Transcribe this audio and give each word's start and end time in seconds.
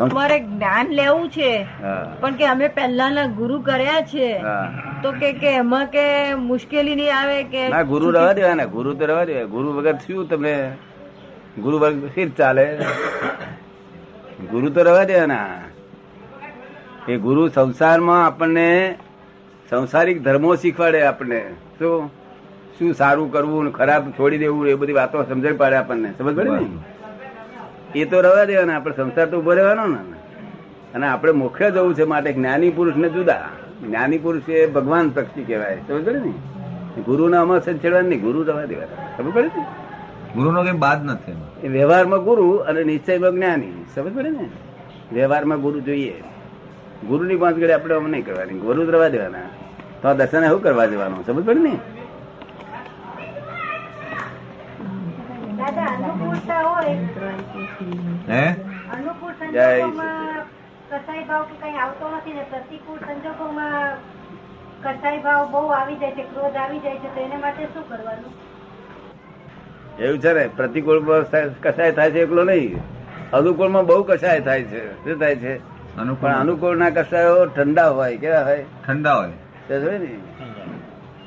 અમારે 0.00 0.36
જ્ઞાન 0.42 0.92
લેવું 0.98 1.24
છે 1.30 1.50
પણ 2.20 2.36
કે 2.38 2.44
અમે 2.52 2.66
પહેલાના 2.76 3.32
ગુરુ 3.38 3.56
કર્યા 3.62 4.04
છે 4.12 4.28
તો 5.02 5.12
કે 5.20 5.32
કે 5.40 5.50
એમાં 5.54 5.90
કે 5.94 6.04
મુશ્કેલી 6.44 6.96
નહીં 7.00 7.16
આવે 7.16 7.38
કે 7.52 7.64
ના 7.70 7.88
ગુરુ 7.90 8.12
રહેવા 8.16 8.36
દેવા 8.38 8.54
ને 8.54 8.66
ગુરુ 8.76 8.94
તો 8.94 9.10
રહેવા 9.10 9.26
દેવા 9.30 9.50
ગુરુ 9.54 9.74
વગર 9.76 9.96
થયું 10.04 10.28
તમને? 10.28 10.54
ગુરુ 11.58 11.76
વગર 11.78 12.12
શી 12.14 12.30
ચાલે? 12.38 12.66
ગુરુ 14.52 14.70
તો 14.70 14.86
રહેવા 14.88 15.08
દેવા 15.10 15.26
ના 15.26 15.50
એ 17.08 17.18
ગુરુ 17.26 17.42
સંસારમાં 17.48 18.22
આપણને 18.24 18.68
સંસારિક 19.72 20.22
ધર્મો 20.22 20.56
શીખવાડે 20.56 21.00
આપણને. 21.02 21.42
શું? 21.78 22.10
શું 22.78 22.94
સારું 22.94 23.28
કરવું 23.34 23.68
ખરાબ 23.72 24.08
છોડી 24.16 24.40
દેવું 24.44 24.68
એ 24.68 24.78
બધી 24.80 24.98
વાતો 25.00 25.26
સમજણ 25.28 25.60
પાડે 25.62 25.76
આપણને. 25.76 26.08
સમજ 26.18 26.34
પડે 26.36 26.50
ને 26.50 26.89
એ 27.94 28.04
તો 28.04 28.20
રવા 28.20 28.44
દેવાના 28.44 28.76
આપણે 28.76 28.94
સંસાર 28.96 29.26
તો 29.26 29.38
ઊભો 29.38 29.52
રહેવાનો 29.52 29.86
ને. 29.86 29.98
અને 30.94 31.06
આપણે 31.06 31.32
મુખ્ય 31.32 31.70
જવું 31.70 31.94
છે 31.94 32.04
માટે 32.04 32.32
જ્ઞાની 32.32 32.70
પુરુષ 32.70 32.96
ને 32.96 33.08
જુદા. 33.08 33.48
જ્ઞાની 33.86 34.18
પુરુષ 34.18 34.48
એ 34.48 34.66
ભગવાન 34.66 35.10
પક્ષી 35.10 35.44
કહેવાય. 35.44 35.78
સમજ 35.88 36.04
પડે 36.04 36.18
ને? 36.18 36.32
ગુરુ 37.02 37.28
ના 37.28 37.40
અમાર 37.40 37.60
છેડવા 37.60 38.00
નહીં 38.00 38.20
ગુરુ 38.20 38.42
રવા 38.42 38.64
દેવાના 38.64 39.16
સમજ 39.16 39.34
પડે 39.34 39.46
ને? 39.46 39.64
ગુરુનો 40.34 40.64
કઈ 40.64 40.72
બાદ 40.72 41.04
નથી 41.04 41.32
એ 41.62 41.68
વ્યવહારમાં 41.68 42.24
ગુરુ 42.24 42.50
અને 42.50 42.84
નિશ્ચયમાં 42.84 43.32
જ્ઞાની. 43.32 43.84
સમજ 43.94 44.14
પડે 44.14 44.30
ને? 44.30 44.48
વ્યવહારમાં 45.12 45.60
ગુરુ 45.60 45.80
જોઈએ. 45.80 46.22
ગુરુની 47.08 47.36
પાંચ 47.36 47.56
ઘડી 47.56 47.72
આપણે 47.72 47.94
આમ 47.94 48.08
નહીં 48.08 48.26
કરવાની. 48.26 48.58
ગુરુ 48.58 48.86
જ 48.86 48.88
રહેવા 48.88 49.08
દેવાના. 49.08 49.38
તો 50.02 50.08
આ 50.08 50.12
દર્શન 50.12 50.48
શું 50.48 50.62
કરવા 50.62 50.86
દેવાનું? 50.86 51.26
સમજ 51.26 51.44
પડે 51.44 51.60
ને? 51.60 51.78
હે? 58.28 58.44
અનુકૂળ 58.92 59.32
સંજોગોમાં 59.32 60.44
કસાઈ 60.90 61.24
ભાવ 61.24 61.42
કે 61.42 61.56
કઈ 61.62 61.76
આવતો 61.76 62.10
નથી 62.16 62.32
ને 62.32 62.44
પ્રતિકૂળ 62.50 62.98
સંજોગોમાં 62.98 63.96
કસાઈ 64.82 65.18
ભાવ 65.18 65.50
બહુ 65.50 65.66
આવી 65.66 65.96
જાય 65.96 66.10
છે 66.10 66.22
ક્રોધ 66.22 66.56
આવી 66.56 66.78
જાય 66.78 66.98
છે 66.98 67.14
તો 67.14 67.20
એને 67.20 67.36
માટે 67.36 67.64
શું 67.64 67.88
કરવાનું? 67.88 68.32
એવું 69.98 70.18
છે 70.18 70.32
ને 70.32 70.48
પ્રતિકૂળ 70.56 71.24
કસાય 71.62 71.92
થાય 71.92 72.10
છે 72.10 72.20
એકલો 72.20 72.44
નહીં. 72.44 72.78
અનુકૂળમાં 73.32 73.86
બહુ 73.86 74.02
કસાય 74.02 74.40
થાય 74.40 74.62
છે. 74.62 75.04
શું 75.04 75.20
થાય 75.20 75.36
છે? 75.36 75.58
પણ 76.20 76.40
અનુકૂળ 76.40 76.76
ના 76.76 76.90
કસાયો 76.90 77.46
ઠંડા 77.46 77.88
હોય 77.88 78.16
કેવા 78.16 78.44
હોય? 78.44 78.64
ઠંડા 78.86 79.14
હોય. 79.14 79.28
ને? 79.98 80.08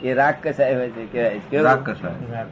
એ 0.04 0.14
રાગ 0.14 0.36
કસાય 0.44 0.76
હોય 0.76 0.90
છે 0.90 1.06
કેવાય 1.06 1.40
કેવું? 1.50 1.66
રાગ 1.66 1.90
કસાય 1.90 2.46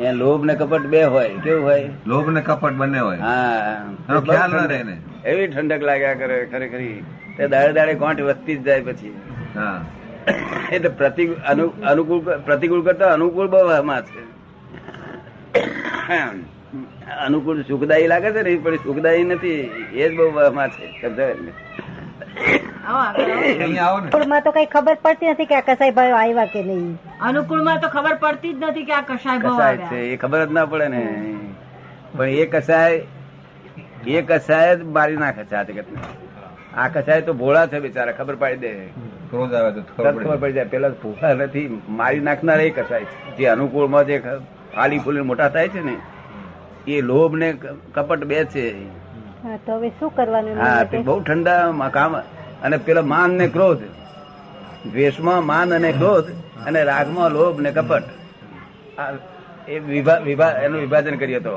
એ 0.00 0.12
લોભ 0.12 0.44
ને 0.44 0.54
કપટ 0.54 0.80
બે 0.80 1.04
હોય 1.04 1.28
કેવું 1.28 1.64
હોય? 1.64 1.90
લોભ 2.06 2.30
ને 2.30 2.40
કપટ 2.40 2.72
બંને 2.72 3.00
હોય. 3.00 3.18
હા. 3.18 3.86
ખ્યાલ 4.08 4.52
ના 4.52 4.64
રહે 4.64 4.82
ને. 4.82 4.98
એવી 5.24 5.46
ઠંડક 5.46 5.82
લાગ્યા 5.82 6.14
કરે 6.14 6.46
ખરેખર. 6.46 6.78
તે 7.36 7.48
દાડે 7.48 7.72
દાડે 7.72 7.94
કોંઠ 7.94 8.20
વધતી 8.20 8.56
જ 8.56 8.62
જાય 8.62 8.82
પછી. 8.82 9.16
હા. 9.54 9.84
એટલે 10.72 10.88
પ્રતિ 10.88 11.26
અનુ- 11.26 11.82
અનુકૂળ 11.82 12.18
પ્રતિકૂળ 12.38 12.84
કરતા 12.84 13.12
અનુકૂળ 13.12 13.48
બહુ 13.48 13.68
વહમાં 13.68 14.02
છે. 14.02 14.32
અનુકૂળ 17.26 17.62
સુખદાયી 17.62 18.06
લાગે 18.06 18.32
છે 18.32 18.42
ને 18.42 18.56
પણ 18.56 18.76
સુખદાયી 18.76 19.24
નથી. 19.24 19.50
એ 19.92 20.08
જ 20.08 20.16
બહુ 20.16 20.32
વહમાં 20.32 20.68
છે. 20.68 21.08
સમજાય 21.08 21.34
અનુકૂળમાં 22.84 24.42
તો 24.42 24.50
કઈ 24.52 24.66
ખબર 24.66 24.96
પડતી 25.02 25.32
નથી 25.32 25.46
કે 25.46 25.56
આ 25.56 25.64
કસાઈ 25.68 25.92
ભાઈ 25.92 26.14
આવ્યા 26.14 26.46
કે 26.54 26.62
નહીં. 26.62 26.88
અનુકૂળમાં 27.20 27.80
તો 27.80 27.88
ખબર 27.88 28.16
પડતી 28.18 28.54
જ 28.54 28.70
નથી 28.70 28.84
કે 28.84 28.94
આ 28.94 29.02
કશાય 29.02 29.38
ભાઈ 29.40 29.78
છે 29.90 30.00
એ 30.06 30.16
ખબર 30.16 30.40
જ 30.46 30.52
ના 30.52 30.66
પડે 30.66 30.88
ને. 30.88 31.02
પણ 32.16 32.28
એ 32.36 32.46
કસાય 32.46 32.96
એ 34.16 34.22
કસાય 34.24 34.72
જ 34.76 34.88
મારી 34.96 35.16
નાખે 35.16 35.44
છે 35.44 35.56
આ 35.56 35.64
જગતને. 35.64 36.00
આ 36.76 36.88
કસાય 36.88 37.22
તો 37.22 37.32
ભોળા 37.34 37.66
છે 37.68 37.80
બિચારા 37.80 38.16
ખબર 38.18 38.36
પાડી 38.36 38.60
દે. 38.66 38.72
ક્રોધ 39.30 39.54
આવે 39.54 39.70
તો 39.76 39.82
ખબર 39.92 40.36
પડી. 40.36 40.54
જાય 40.54 40.70
પેલા 40.74 40.92
ભૂખા 41.02 41.34
નથી 41.36 41.66
મારી 42.00 42.24
નાખનાર 42.30 42.60
એ 42.60 42.70
કસાય 42.72 43.06
છે 43.06 43.36
જે 43.38 43.48
અનુકૂળમાં 43.48 44.06
જે 44.06 44.16
ખાલી 44.74 45.00
ફૂલી 45.06 45.26
મોટા 45.30 45.50
થાય 45.50 45.68
છે 45.68 45.80
ને 45.82 45.96
એ 46.88 47.00
લોભ 47.02 47.34
ને 47.36 47.48
કપટ 47.94 48.22
બે 48.26 48.44
છે. 48.52 48.66
બઉ 49.42 49.56
તો 49.66 49.72
હવે 49.76 49.88
શું 49.98 50.10
કરવાનું? 50.16 50.58
હા 50.58 50.84
તે 50.84 50.98
બહુ 51.06 51.14
ઠંડા 51.22 51.90
કામ 51.90 52.12
અને 52.62 52.76
પેલા 52.76 53.02
માન 53.02 53.30
ને 53.30 53.46
ક્રોધ. 53.48 53.82
દ્વેષમાં 54.92 55.46
માન 55.46 55.74
અને 55.74 55.90
ક્રોધ 55.92 56.28
અને 56.66 56.80
રાગમાં 56.84 57.30
લોભ 57.30 57.60
ને 57.60 57.70
કપટ. 57.70 58.04
એ 59.68 59.78
વિભા 59.78 60.18
વિભા 60.18 60.52
એનું 60.64 60.80
વિભાજન 60.80 61.16
કરીએ 61.16 61.40
તો 61.40 61.54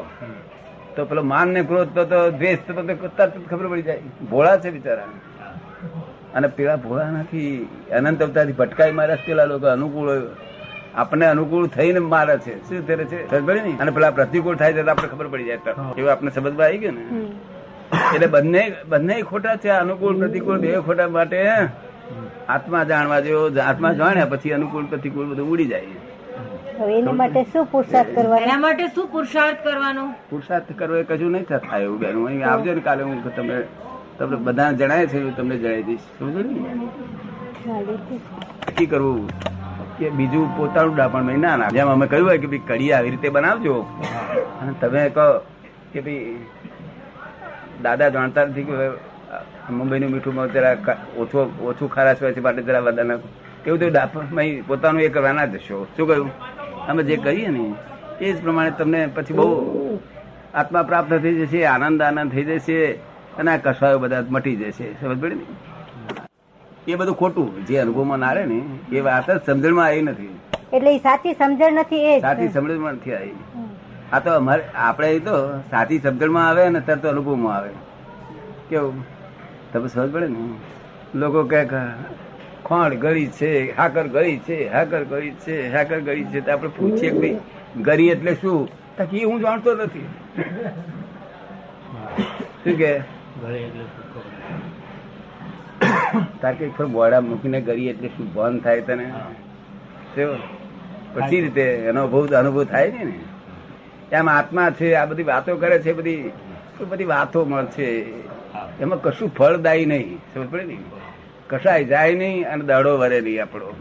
તો 0.95 1.05
પેલો 1.05 1.21
માન 1.23 1.47
ને 1.49 1.61
ક્રોધ 1.63 1.89
તો 1.95 2.03
તો 2.05 2.19
દ્વેષ 2.31 2.59
તો 2.67 2.73
તરત 2.73 3.33
ખબર 3.49 3.67
પડી 3.67 3.81
જાય. 3.81 3.99
ભોળા 4.31 4.57
છે 4.57 4.69
બિચારા. 4.71 5.07
અને 6.33 6.47
પેલા 6.47 6.75
ભોળા 6.75 7.11
નથી. 7.11 7.67
અનંત 7.91 8.21
અવતારથી 8.21 8.51
ભટકાઈ 8.51 8.91
મારે 8.91 9.15
છે 9.17 9.25
પેલા 9.25 9.45
લોકો. 9.45 9.67
અનુકૂળ 9.67 10.09
હોય. 10.09 10.21
આપણને 10.95 11.25
અનુકૂળ 11.25 11.67
થઈને 11.67 11.99
મારે 11.99 12.37
છે. 12.37 12.53
શું 12.69 12.87
કરે 12.87 13.05
છે? 13.05 13.27
ખબર 13.27 13.41
પડી 13.41 13.61
ને? 13.61 13.77
અને 13.79 13.91
પેલા 13.91 14.11
પ્રતિકૂળ 14.11 14.55
થાય 14.55 14.73
છે 14.73 14.83
તો 14.83 14.91
આપણે 14.91 15.07
ખબર 15.07 15.27
પડી 15.27 15.43
જાય. 15.43 15.75
એવું 15.97 16.11
આપણે 16.11 16.31
સમજમાં 16.31 16.65
આવી 16.67 16.77
ગયું 16.77 16.95
ને. 16.95 17.03
એટલે 17.91 18.27
બંને 18.35 18.63
બંને 18.91 19.15
ખોટા 19.31 19.55
છે 19.63 19.69
અનુકૂળ 19.83 20.17
પ્રતિકૂળ 20.21 20.59
બે 20.65 20.73
ખોટા 20.87 21.09
માટે 21.17 21.39
આત્મા 22.55 22.83
જાણવા 22.91 23.21
જેવો 23.27 23.45
આત્મા 23.69 23.93
જાણ્યા 24.01 24.31
પછી 24.33 24.53
અનુકૂળ 24.57 24.85
પ્રતિકૂળ 24.91 25.31
બધું 25.31 25.47
ઉડી 25.53 25.69
જાય. 25.73 25.97
એના 26.97 27.15
માટે 27.21 27.41
શું 27.51 27.65
પુરુષાર્થ 27.73 28.11
કરવાનો? 28.15 28.43
એના 28.45 28.59
માટે 28.65 28.85
શું 28.95 29.07
પુરુષાર્થ 29.13 29.61
કરવાનો? 29.65 30.03
પુરુષાર્થ 30.29 30.71
કરવો 30.79 30.95
એ 31.01 31.03
કશું 31.09 31.31
નહીં 31.35 31.45
થાય 31.49 31.83
એવું 31.87 31.99
બેન. 31.99 32.15
અહીં 32.27 32.45
આવજો 32.51 32.71
ને 32.79 32.81
કાલે 32.87 33.03
હું 33.03 33.17
તમને 33.37 33.57
તમને 34.19 34.37
બધા 34.47 34.71
જણાય 34.79 35.07
છે 35.11 35.17
એવું 35.21 35.33
તમને 35.37 35.55
જણાવી 35.61 35.85
દઈશ. 35.89 36.05
સમજો 36.19 36.41
ને? 36.43 36.51
નક્કી 38.67 38.87
કરવું 38.87 39.29
કે 39.97 40.05
બીજું 40.19 40.47
પોતાનું 40.57 40.93
ડાપણ 40.95 41.25
મેં 41.29 41.39
ના 41.45 41.55
ના 41.61 41.71
જેમ 41.77 41.89
અમે 41.95 42.05
કહ્યું 42.13 42.27
હોય 42.29 42.39
કે 42.43 42.47
ભાઈ 42.53 42.67
કઢી 42.69 42.93
આવી 42.97 43.13
રીતે 43.15 43.29
બનાવજો. 43.37 43.75
અને 44.61 44.71
તમે 44.81 45.01
કહો 45.17 45.27
કે 45.93 45.99
ભાઈ 46.05 46.37
દાદા 47.83 48.09
જાણતા 48.09 48.45
નથી 48.45 48.63
કે 48.63 48.73
મુંબઈનું 49.71 50.09
મીઠું 50.11 50.51
જરા 50.53 50.75
ઓછું 51.17 51.43
ઓછું 51.69 51.91
ખારાશ 51.91 52.21
હોય 52.23 52.33
છે 52.33 52.39
માટે 52.39 52.61
જરા 52.61 52.79
વધારે 52.79 53.07
નાખો. 53.07 53.27
એવું 53.67 53.79
તો 53.79 53.87
પોતાનું 54.67 55.01
એ 55.01 55.09
કરવાના 55.09 55.45
જશો 55.45 55.87
શું 55.97 56.07
કહ્યું? 56.07 56.29
અમે 56.87 57.03
જે 57.03 57.15
કહીએ 57.17 57.49
ને 57.49 57.73
એ 58.21 58.33
જ 58.33 58.41
પ્રમાણે 58.41 58.71
તમને 58.79 59.07
પછી 59.15 59.33
બહુ 59.33 59.99
આત્મા 60.53 60.83
પ્રાપ્ત 60.83 61.13
થઈ 61.23 61.35
જશે 61.35 61.65
આનંદ 61.65 62.01
આનંદ 62.01 62.31
થઈ 62.31 62.43
જશે 62.43 62.77
અને 63.37 63.51
આ 63.51 63.57
કસાયો 63.57 63.99
બધા 63.99 64.23
મટી 64.29 64.55
જશે. 64.55 64.93
સમજ 65.01 65.21
પડે 65.21 65.35
ને? 65.35 65.45
એ 66.87 66.95
બધું 66.95 67.15
ખોટું. 67.15 67.65
જે 67.65 67.77
અનુભવમાં 67.79 68.19
ના 68.19 68.33
રહે 68.33 68.45
ને 68.45 68.61
એ 68.97 68.99
વાત 68.99 69.31
જ 69.31 69.39
સમજણમાં 69.45 69.85
આવી 69.85 70.01
નથી. 70.01 70.39
એટલે 70.73 70.97
સાચી 70.97 71.33
સમજણ 71.33 71.73
નથી 71.73 72.03
એ 72.05 72.19
સાચી 72.19 72.49
સમજણમાં 72.49 72.93
નથી 72.93 73.13
આવી. 73.13 73.35
આ 74.15 74.19
તો 74.25 74.31
અમારે 74.41 74.63
આપણે 74.87 75.09
એ 75.17 75.19
તો 75.27 75.35
સાચી 75.71 75.99
સમજણમાં 76.05 76.47
આવે 76.49 76.63
ને 76.75 76.81
તરત 76.89 77.05
અનુભવમાં 77.13 77.55
આવે. 77.57 77.71
કેવું? 78.69 78.97
તમે 79.71 79.87
સમજ 79.93 80.09
પડે 80.13 80.27
ને? 80.35 80.43
લોકો 81.23 81.43
કહે 81.53 81.61
કે 81.73 81.81
ખોણ 82.67 82.95
ગળી 83.03 83.27
છે 83.39 83.51
હાકર 83.79 84.05
ગળી 84.15 84.39
છે 84.47 84.57
હાકર 84.75 85.03
ગળી 85.11 85.35
છે 85.45 85.55
હાકર 85.75 85.99
ગળી 86.07 86.27
છે. 86.31 86.39
તો 86.45 86.49
આપણે 86.55 86.71
પૂછીએ 86.77 87.11
કે 87.11 87.17
ભાઈ 87.19 87.83
ગરી 87.89 88.09
એટલે 88.15 88.33
શું? 88.41 88.59
તો 88.97 89.03
કે 89.11 89.23
હું 89.25 89.37
જાણતો 89.45 89.69
નથી. 89.75 90.07
શું 92.63 92.75
કે 92.81 92.91
તારે 96.41 96.55
કઈ 96.59 96.89
બોડા 96.97 97.21
મૂકીને 97.29 97.59
ગરી 97.69 97.89
એટલે 97.93 98.09
શું 98.17 98.33
ભાન 98.35 98.59
થાય 98.65 98.81
તને? 98.89 99.05
પછી 101.15 101.41
રીતે 101.45 101.65
એનો 101.91 102.01
બહુ 102.13 102.27
અનુભવ 102.41 102.63
થાય 102.73 102.91
છે 102.97 103.03
ને? 103.09 103.17
એમ 104.11 104.29
આત્મા 104.29 104.69
છે, 104.69 104.93
આ 104.93 105.05
બધી 105.05 105.23
વાતો 105.23 105.57
કરે 105.57 105.79
છે, 105.79 105.93
બધી 105.93 106.31
બધી 106.87 107.03
વાતો 107.03 107.45
મળશે. 107.45 107.85
એમાં 108.79 109.01
કશું 109.01 109.29
ફળદાયી 109.29 109.85
નહીં, 109.85 110.17
સમજ 110.33 110.49
પડે 110.49 110.63
ને? 110.63 110.77
કશાય 111.49 111.83
જાય 111.83 112.13
નહીં 112.13 112.49
અને 112.49 112.65
દાડો 112.65 112.97
વરે 112.97 113.21
નહીં 113.21 113.41
આપણો. 113.41 113.73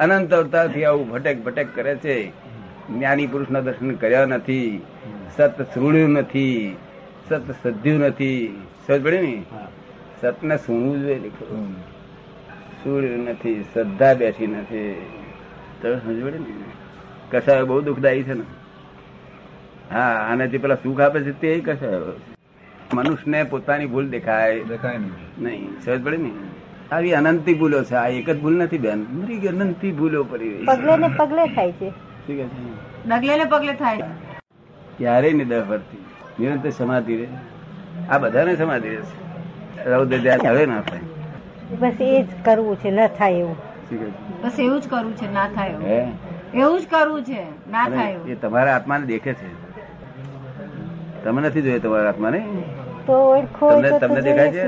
અનંત 0.00 0.34
અવતારથી 0.34 0.84
આવું 0.84 1.10
ભટેક 1.10 1.44
ભટેક 1.44 1.74
કરે 1.74 1.96
છે. 1.96 2.28
જ્ઞાની 2.90 3.26
પુરુષના 3.26 3.60
દર્શન 3.60 3.90
કર્યા 3.90 4.24
નથી. 4.24 4.82
સત 5.36 5.62
શ્રુણ્યું 5.74 6.10
નથી. 6.10 6.76
સત 7.28 7.42
સધ્યું 7.62 8.00
નથી. 8.00 8.62
સમજ 8.86 9.02
પડે 9.02 9.20
ને? 9.20 9.42
સતને 10.20 10.56
સુણવું 10.56 11.00
જોઈએ 11.00 11.18
લીખું 11.18 11.72
સુણ્યું 12.84 13.24
નથી, 13.24 13.62
શ્રદ્ધા 13.62 14.14
બેઠી 14.14 14.46
નથી. 14.46 15.06
તો 15.82 15.98
સમજ 15.98 16.24
પડે 16.24 16.38
ને? 16.38 16.54
કસાયો 17.30 17.66
બહુ 17.66 17.80
દુઃખદાયી 17.80 18.22
છે 18.22 18.32
ને? 18.32 18.44
હા 19.92 20.28
અને 20.30 20.48
જે 20.48 20.58
પેલા 20.58 20.74
સુખ 20.74 21.00
આપે 21.00 21.20
છે 21.20 21.32
તે 21.32 21.60
કશે 21.60 21.90
મનુષ્યને 22.94 23.44
પોતાની 23.44 23.86
ભૂલ 23.86 24.08
દેખાય. 24.08 24.64
દેખાય 24.64 24.98
નહીં. 25.38 25.80
સહજ 25.80 26.02
પડે 26.04 26.16
ને? 26.16 26.30
આવી 26.92 27.12
અનંતી 27.12 27.54
ભૂલો 27.54 27.84
છે. 27.84 27.94
આ 27.94 28.08
એક 28.08 28.30
જ 28.30 28.40
ભૂલ 28.40 28.56
નથી 28.62 28.78
બેન. 28.78 29.06
મરી 29.12 29.38
ગઈ 29.38 29.48
અનંતી 29.48 29.92
ભૂલો 29.92 30.24
પડી 30.24 30.50
રહી 30.50 30.66
પગલે 30.66 30.96
ને 30.96 31.08
પગલે 31.08 31.46
થાય 31.46 31.72
છે. 31.72 31.90
ઠીક 32.26 32.38
છે. 32.38 32.46
ડગલે 33.06 33.36
ને 33.36 33.44
પગલે 33.44 33.74
થાય. 33.74 34.08
ક્યારેય 34.98 35.32
નહીં 35.32 35.48
દર 35.48 35.64
ફરતી. 35.64 36.04
નિરંતર 36.40 36.70
સમાધિ 36.70 37.16
રહે. 37.16 37.28
આ 38.10 38.18
બધાને 38.18 38.56
સમાધિ 38.56 38.88
રહેશે 38.88 39.90
રૌદ્ર 39.90 40.18
ધ્યાન 40.18 40.46
હવે 40.46 40.66
ના 40.66 40.80
થાય. 40.80 41.00
બસ 41.80 42.00
એ 42.00 42.22
જ 42.22 42.28
કરવું 42.44 42.76
છે 42.76 42.90
ન 42.90 43.06
થાય 43.06 43.34
એવું? 43.34 43.56
બસ 44.42 44.58
એવું 44.58 44.80
જ 44.80 44.88
કરવું 44.88 45.16
છે 45.16 45.32
ના 45.32 45.48
થાય 45.48 45.70
એવું. 45.70 45.82
હે? 45.82 46.12
એવું 46.54 46.80
જ 46.80 46.86
કરવું 46.86 47.24
છે 47.24 47.40
ના 47.70 47.88
થાય 47.88 48.18
એ 48.28 48.34
તમારા 48.34 48.74
આત્માને 48.74 49.06
દેખે 49.06 49.32
છે. 49.34 49.65
તમે 51.26 51.40
નથી 51.44 51.64
જોયું 51.66 51.82
તમારા 51.86 52.10
આત્માને 52.14 52.38
નહીં? 52.40 52.66
તમને 53.06 53.88
તો 53.90 53.98
તો 54.00 54.06
તમને 54.06 54.20
દેખાય 54.26 54.52
છે? 54.56 54.64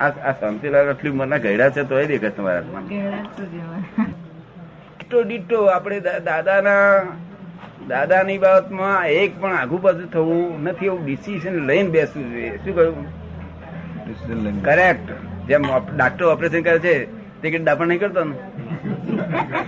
આ 0.00 0.10
આ 0.30 0.34
શાંતિલાલ 0.40 0.90
આટલી 0.90 1.12
ઉંમરના 1.14 1.40
ગયડા 1.46 1.70
છે 1.76 1.82
તોય 1.92 2.06
દેખાય 2.10 2.32
છે 2.32 2.36
તમારા 2.36 2.64
તો 5.10 5.18
ડીટો 5.18 5.18
ડીટો 5.28 5.58
આપણે 5.74 5.98
દાદાના 6.28 6.88
દાદાની 7.90 8.38
બાબતમાં 8.38 9.00
એક 9.20 9.32
પણ 9.40 9.54
આઘુ 9.60 9.76
પાછું 9.84 10.08
થવું 10.14 10.42
નથી 10.64 10.88
એવું 10.90 11.02
ડિસિઝન 11.04 11.54
લઈને 11.68 11.90
બેસવું 11.94 12.24
જોઈએ. 12.32 12.52
શું 12.64 12.74
કહ્યું? 12.74 13.06
કરેક્ટ 14.66 15.08
જેમ 15.48 15.62
ડાક્ટર 15.94 16.24
ઓપરેશન 16.32 16.62
કરે 16.66 16.78
છે 16.86 16.94
તે 17.42 17.46
કે 17.50 17.58
ડાપણ 17.58 17.88
નહીં 17.88 18.02
કરતો 18.02 18.22
ને? 18.24 18.34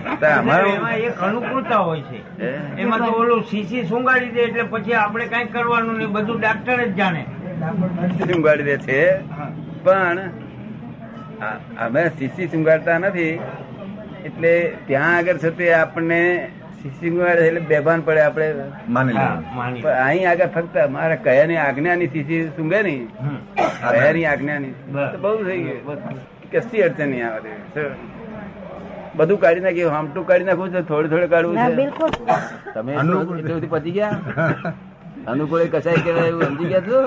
એક 0.21 1.21
અનુકૂળતા 1.27 1.77
હોય 1.77 2.01
છે. 2.01 2.19
એમાં 2.81 2.99
તો 3.05 3.11
ઓલું 3.21 3.43
સીસી 3.51 3.83
સુંગાડી 3.91 4.31
દે 4.35 4.41
એટલે 4.43 4.63
પછી 4.73 4.93
આપણે 4.93 5.25
કઈ 5.33 5.45
કરવાનું 5.55 5.97
નહીં 5.97 6.13
બધું 6.13 6.39
ડાક્ટર 6.39 6.79
જ 6.85 6.93
જાણે. 6.97 7.23
સુંગાડી 8.31 8.63
દે 8.63 8.77
છે. 8.77 9.01
પણ 9.83 10.19
અમે 11.85 12.01
શીશી 12.17 12.47
સુંગાડતા 12.47 12.97
નથી. 12.99 13.33
એટલે 14.25 14.53
ત્યાં 14.87 15.17
આગળ 15.17 15.37
છે 15.59 15.69
આપણને 15.73 16.21
શીશી 16.81 17.09
સુંગાડે 17.09 17.47
એટલે 17.47 17.59
બેભાન 17.71 18.01
પડે 18.01 18.21
આપણે. 18.21 18.47
માની 18.87 19.13
હા, 19.13 19.35
લો. 19.35 19.55
માની 19.55 19.81
પણ 19.81 20.03
અહીં 20.07 20.29
આગળ 20.29 20.51
ફક્ત 20.55 20.75
મારા 20.97 21.15
કયાની 21.27 21.59
આજ્ઞાની 21.65 22.09
શીશી 22.15 22.41
સુંગે 22.57 22.83
નહીં. 22.83 23.07
કયાની 23.81 24.25
આજ્ઞાની. 24.25 24.73
બસ. 24.93 25.11
તો 25.11 25.17
બહુ 25.17 25.37
થઈ 25.49 25.61
ગયું. 25.63 26.19
કશી 26.53 26.83
અડચણ 26.87 27.09
નહીં 27.09 27.27
આવે? 27.27 27.51
બધું 29.17 29.39
કાઢી 29.39 29.61
નાખ્યું 29.61 29.95
આમટું 29.95 30.25
કાઢી 30.27 30.45
નાખવું 30.45 30.71
છે 30.71 30.81
થોડું 30.83 31.09
થોડું 31.09 31.29
કાઢવું 31.29 31.55
છે. 31.57 31.75
બિલકુલ. 31.75 32.11
તમે. 32.73 32.91
એટલું 32.93 33.61
સુધી 33.65 33.91
ગયા? 33.91 34.73
અનુકૂળ 35.27 35.61
એ 35.61 35.67
કસાય 35.67 35.97
કહેવાય 35.97 36.27
એવું 36.27 36.45
સમજી 36.45 36.69
ગયા 36.69 36.85
છો? 36.87 36.99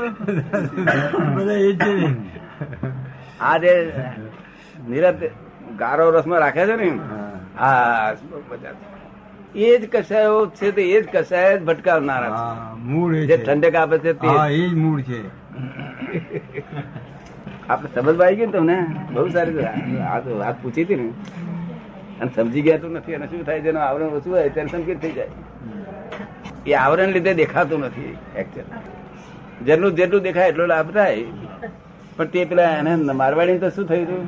આ 3.40 3.56
જે 3.58 3.72
નિરત 4.88 5.20
ગારો 5.78 6.04
રસમાં 6.10 6.40
રાખે 6.40 6.62
છે 6.66 6.76
ને 6.76 6.90
હા. 7.54 8.14
એ 9.54 9.78
જ 9.78 9.82
કસાયો 9.88 10.38
છે 10.50 10.72
તે 10.72 10.82
એ 10.90 11.00
જ 11.02 11.06
કસાય 11.12 11.56
જ 11.58 11.60
ભટકાવનારા 11.64 12.76
મૂળ 12.84 13.14
જે 13.14 13.26
છે. 13.26 13.36
ઠંડક 13.44 13.74
આપે 13.74 13.96
છે 13.98 14.12
તે. 14.14 14.26
એ 14.52 14.62
જ 14.68 14.74
મૂળ 14.74 15.00
છે. 15.02 15.20
આપણે 17.68 17.88
સમજ 17.94 18.20
આવી 18.20 18.36
ગયું 18.36 18.50
ને 18.50 18.52
તમને? 18.52 18.78
બહુ 19.12 19.28
સારી 19.30 19.54
વાત 20.38 20.56
પૂછી 20.62 20.84
હતી 20.84 20.96
ને. 20.96 21.08
અને 22.24 22.30
સમજી 22.36 22.64
ગયા 22.68 22.82
તો 22.84 22.88
નથી. 22.96 23.14
અને 23.20 23.26
શું 23.30 23.46
થાય? 23.50 23.60
જેનું 23.68 23.82
આવરણ 23.88 24.16
ઓછું 24.18 24.32
હોય 24.34 24.48
ત્યારે 24.58 24.70
સંકેત 24.74 24.98
થઈ 25.06 25.12
જાય. 25.12 25.30
એ 26.66 26.72
આવરણ 26.82 27.10
લીધે 27.16 27.32
દેખાતું 27.42 27.80
નથી 27.86 28.12
એકચુઅલ 28.36 28.68
જેટલું 29.66 29.90
જેટલું 29.98 30.22
દેખાય 30.22 30.48
એટલો 30.52 30.66
લાભ 30.72 30.88
થાય. 30.94 31.24
પણ 32.16 32.26
તે 32.32 32.44
પેલા 32.50 32.70
એને 32.80 32.92
મારવાડી 33.20 33.58
તો 33.58 33.68
શું 33.76 33.86
થયું 33.88 34.06
હતું 34.06 34.24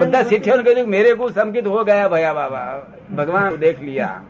બધા 0.00 0.22
શીખ્યો 0.28 0.62
કહ્યું 0.66 0.88
મેરે 0.94 1.10
કો 1.20 1.24
સંકેત 1.38 1.66
હો 1.72 1.80
ગયા 1.88 2.08
ભયા 2.14 2.34
બાબા. 2.38 2.68
ભગવાન 3.16 3.56
દેખ 3.64 3.80
લિયા. 3.82 4.20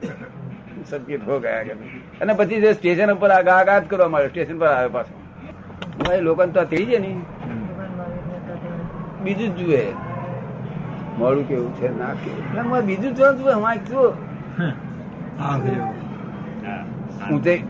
સંકેત 0.90 1.22
હો 1.28 1.38
ગયા 1.44 1.76
અને 2.20 2.32
પછી 2.40 2.60
જે 2.64 2.72
સ્ટેશન 2.78 3.12
ઉપર 3.12 3.30
આગા 3.36 3.56
આગાત 3.60 3.84
કરવા 3.90 4.08
મળ્યો 4.14 4.32
સ્ટેશન 4.32 4.56
પર 4.58 4.68
આવ્યો 4.72 4.92
પાછો. 4.96 5.14
ભાઈ 6.04 6.20
લોકોને 6.28 6.52
તો 6.56 6.64
થઈ 6.72 6.84
જાય 6.90 7.00
ને. 7.04 7.12
બીજું 9.24 9.48
જ 9.56 9.58
જુએ. 9.60 9.84
મોડું 11.18 11.44
કેવું 11.48 11.72
છે 11.78 11.88
ના 11.92 12.12
કેવું 12.16 12.42
એટલે 12.42 12.62
મારે 12.64 12.84
બીજું 12.86 13.12
જો 13.14 13.26
જુએ 13.34 13.52
અમારે 13.52 13.80
શું 13.86 14.10
ઊંચાઈ 17.26 17.62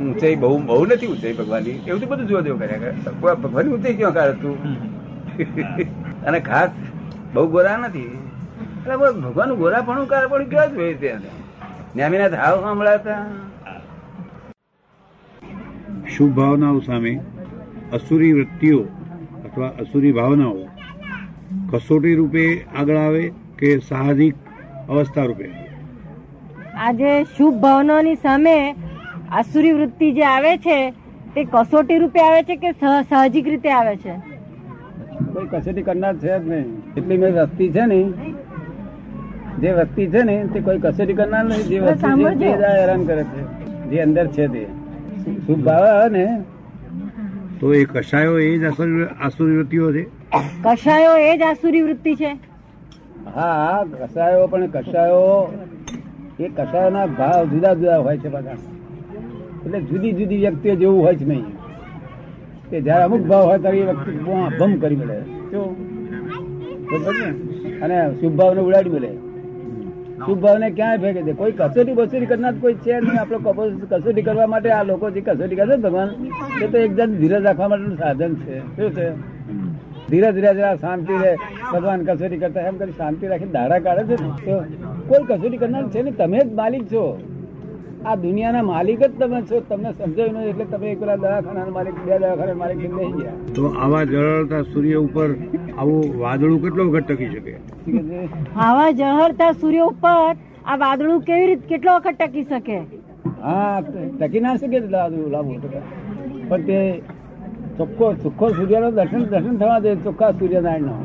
ઊંચાઈ 0.00 0.36
બહુ 0.36 0.50
બહુ 0.60 0.78
નથી 0.86 1.08
ઊંચાઈ 1.08 1.34
ભગવાનની. 1.34 1.76
એવું 1.86 2.00
તો 2.00 2.06
બધું 2.06 2.26
જોવા 2.28 2.42
જેવું 2.42 2.60
કર્યા 2.60 2.80
કરે. 2.80 2.90
ભગવાનની 3.42 3.72
ઊંચાઈ 3.74 3.96
ક્યાં 3.96 4.14
કાઢ 4.14 4.38
તું 4.42 4.56
અને 6.26 6.40
ખાસ 6.40 6.70
બહુ 7.34 7.46
ગોરા 7.48 7.76
નથી. 7.78 8.08
એટલે 8.76 8.94
ભગવાન 9.18 9.50
ગોરા 9.60 9.82
પણ 9.82 10.06
કાર 10.06 10.24
પણ 10.28 10.48
ક્યાં 10.50 10.74
હોય 10.74 10.96
ત્યાં? 10.96 11.22
ન્યામીના 11.96 12.30
ધાવ 12.34 12.56
સાંભળાતા. 12.62 13.22
શુભ 16.12 16.32
ભાવનાઓ 16.34 16.80
સામે 16.82 17.12
અસુરી 17.92 18.32
વૃત્તિઓ 18.32 18.80
અથવા 19.44 19.70
અસુરી 19.82 20.12
ભાવનાઓ 20.12 20.56
કસોટી 21.72 22.14
રૂપે 22.14 22.64
આગળ 22.78 22.96
આવે 22.96 23.32
કે 23.58 23.78
સાહજિક 23.78 24.34
અવસ્થા 24.88 25.24
રૂપે? 25.24 25.50
આજે 26.74 27.24
શુભ 27.24 27.54
ભાવનાની 27.54 28.14
સામે 28.14 28.74
આસુરી 29.30 29.72
વૃત્તિ 29.72 30.12
જે 30.12 30.22
આવે 30.22 30.56
છે 30.56 30.90
તે 31.34 31.44
કસોટી 31.44 31.98
રૂપે 31.98 32.20
આવે 32.20 32.42
છે 32.42 32.56
કે 32.56 32.70
સહ- 32.70 33.02
સાહજિક 33.02 33.48
રીતે 33.48 33.70
આવે 33.70 33.96
છે? 33.96 34.12
કોઈ 35.32 35.46
કસોટી 35.50 35.82
કરનાર 35.82 36.16
છે 36.16 36.38
જ 36.38 36.48
નહીં. 36.48 36.94
એટલી 36.96 37.16
મેં 37.16 37.34
વસ્તી 37.34 37.70
છે 37.70 37.86
ને 37.86 38.02
જે 39.58 39.72
વસ્તી 39.72 40.06
છે 40.06 40.22
ને 40.22 40.46
તે 40.52 40.60
કોઈ 40.60 40.78
કસોટી 40.78 41.12
કરનાર 41.12 41.44
નહીં. 41.44 41.62
જે 41.62 41.80
વસ્તી 41.80 42.24
છે 42.24 42.38
તે 42.38 42.46
હેરાન 42.46 43.04
કરે 43.04 43.24
છે. 43.24 43.42
જે 43.90 44.00
અંદર 44.00 44.26
છે 44.26 44.46
તે. 44.48 44.66
શુભ 45.46 45.64
ભાવ 45.64 45.84
આવે 45.84 46.18
ને. 46.18 46.42
તો 47.60 47.74
એ 47.74 47.84
કશાયો 47.84 48.38
એ 48.38 48.58
જ 48.58 48.64
અસુરી 48.64 49.04
આસુરી 49.20 49.56
વૃત્તિઓ 49.56 49.92
છે? 49.92 50.19
કષાયો 50.64 51.16
એ 51.28 51.30
જ 51.38 51.42
આસુરી 51.42 51.82
વૃત્તિ 51.82 52.12
છે? 52.14 52.30
હા 53.34 53.84
કસાયો 54.00 54.46
પણ 54.46 54.66
કસાયો 54.66 55.30
એ 56.40 56.48
કસાયોના 56.58 57.06
ભાવ 57.18 57.42
જુદા 57.52 57.74
જુદા 57.74 57.98
હોય 58.04 58.18
છે 58.18 58.28
બધા. 58.28 58.58
એટલે 59.64 59.78
જુદી 59.80 60.12
જુદી 60.12 60.40
વ્યક્તિઓ 60.44 60.74
જેવું 60.74 61.00
હોય 61.04 61.14
જ 61.14 61.22
નહીં. 61.28 61.46
કે 62.70 62.76
જયારે 62.80 63.02
અમુક 63.02 63.22
ભાવ 63.30 63.44
હોય 63.48 63.58
ત્યારે 63.58 63.78
એ 63.78 63.88
વ્યક્તિ 63.88 64.10
ભમ 64.58 64.72
કરી 64.82 64.98
મળે? 65.00 65.18
અને 67.82 67.96
શુભ 68.20 68.36
ભાવને 68.38 68.60
ઉડાડી 68.60 68.90
મળે. 68.90 69.10
શુભ 70.26 70.40
ભાવને 70.44 70.68
ક્યાંય 70.70 70.98
ફેંકે 71.02 71.22
છે 71.22 71.32
કોઈ 71.32 71.52
કસોટી 71.58 71.96
બસોટી 71.98 72.30
કરનાર 72.30 72.54
કોઈ 72.62 72.74
છે 72.84 72.94
નહીં. 73.00 73.20
આપણે 73.20 73.38
કસોટી 73.90 74.22
કરવા 74.22 74.46
માટે 74.46 74.70
આ 74.78 74.82
લોકો 74.82 75.10
જે 75.10 75.20
કસોટી 75.20 75.58
કરે 75.60 75.76
ભગવાન, 75.76 76.08
એ 76.62 76.66
તો 76.72 76.78
એકદમ 76.78 77.10
ધીરજ 77.20 77.42
રાખવા 77.42 77.68
માટેનું 77.68 77.98
સાધન 77.98 78.32
છે. 78.34 78.56
શું 78.76 78.90
છે? 78.96 79.06
ધીરે 80.12 80.30
ધીરે 80.36 80.52
જરા 80.58 80.76
શાંતિ 80.84 81.14
રહે. 81.22 81.32
ભગવાન 81.72 82.00
કસોટી 82.08 82.40
કરતા 82.44 82.68
એમ 82.70 82.78
કરી 82.80 82.96
શાંતિ 83.00 83.24
રાખી 83.32 83.52
દાડા 83.56 83.80
કાઢે 83.86 84.04
છે 84.10 84.16
ને 84.22 84.30
તો 84.46 84.54
કોઈ 85.10 85.24
કસોટી 85.28 85.60
કરનાર 85.62 85.84
છે 85.96 86.00
ને 86.06 86.12
તમે 86.20 86.40
જ 86.40 86.48
માલિક 86.60 86.84
છો. 86.92 87.04
આ 88.08 88.16
દુનિયાના 88.24 88.66
માલિક 88.70 89.00
જ 89.02 89.08
તમે 89.22 89.40
છો. 89.48 89.56
તમને 89.70 89.90
સમજાયું 89.98 90.34
નહીં 90.36 90.50
એટલે 90.52 90.66
તમે 90.74 90.86
એકલા 90.94 91.18
દવાખાના 91.24 91.74
માલિક 91.78 91.96
બે 92.06 92.18
દવાખાના 92.22 92.58
માલિક 92.62 92.78
નહીં 92.84 93.12
ગયા. 93.18 93.36
તો 93.56 93.62
આવા 93.84 94.04
જળતા 94.12 94.62
સૂર્ય 94.72 95.02
ઉપર 95.06 95.28
આવું 95.78 96.02
વાદળું 96.24 96.58
કેટલો 96.64 96.88
વખત 96.88 97.06
ટકી 97.10 97.30
શકે? 97.34 97.54
આવા 98.66 98.90
જહરતા 99.00 99.52
સૂર્ય 99.62 99.84
ઉપર 99.92 100.32
આ 100.66 100.76
વાદળું 100.84 101.22
કેવી 101.28 101.48
રીતે 101.52 101.66
કેટલો 101.72 101.96
વખત 101.98 102.16
ટકી 102.20 102.46
શકે? 102.50 102.78
હા 103.46 103.76
ટકી 104.18 104.42
ના 104.46 104.56
શકે 104.60 104.78
લાભ 104.96 105.16
લાભ 105.34 105.50
પણ 106.50 106.62
તે 106.68 106.78
ચોખ્ખો 107.80 108.14
ચોખ્ખો 108.14 108.48
સૂર્યનો 108.48 108.90
દર્શન 108.90 109.24
દર્શન 109.24 109.56
થવા 109.56 109.78
દે 109.78 109.94
ચોખ્ખા 109.94 110.30
સૂર્યનારાયણ 110.30 110.82
નો 110.82 110.96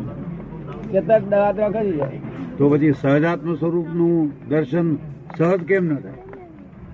દવા 1.19 1.51
દવા 1.51 1.69
કરી 1.69 1.91
જાય. 1.91 2.19
તો 2.57 2.69
પછી 2.69 2.93
સહજાત્મ 3.01 3.55
સ્વરૂપનું 3.55 4.31
દર્શન 4.49 4.95
સહજ 5.37 5.63
કેમ 5.63 5.85
ન 5.85 5.95
થાય? 5.95 6.11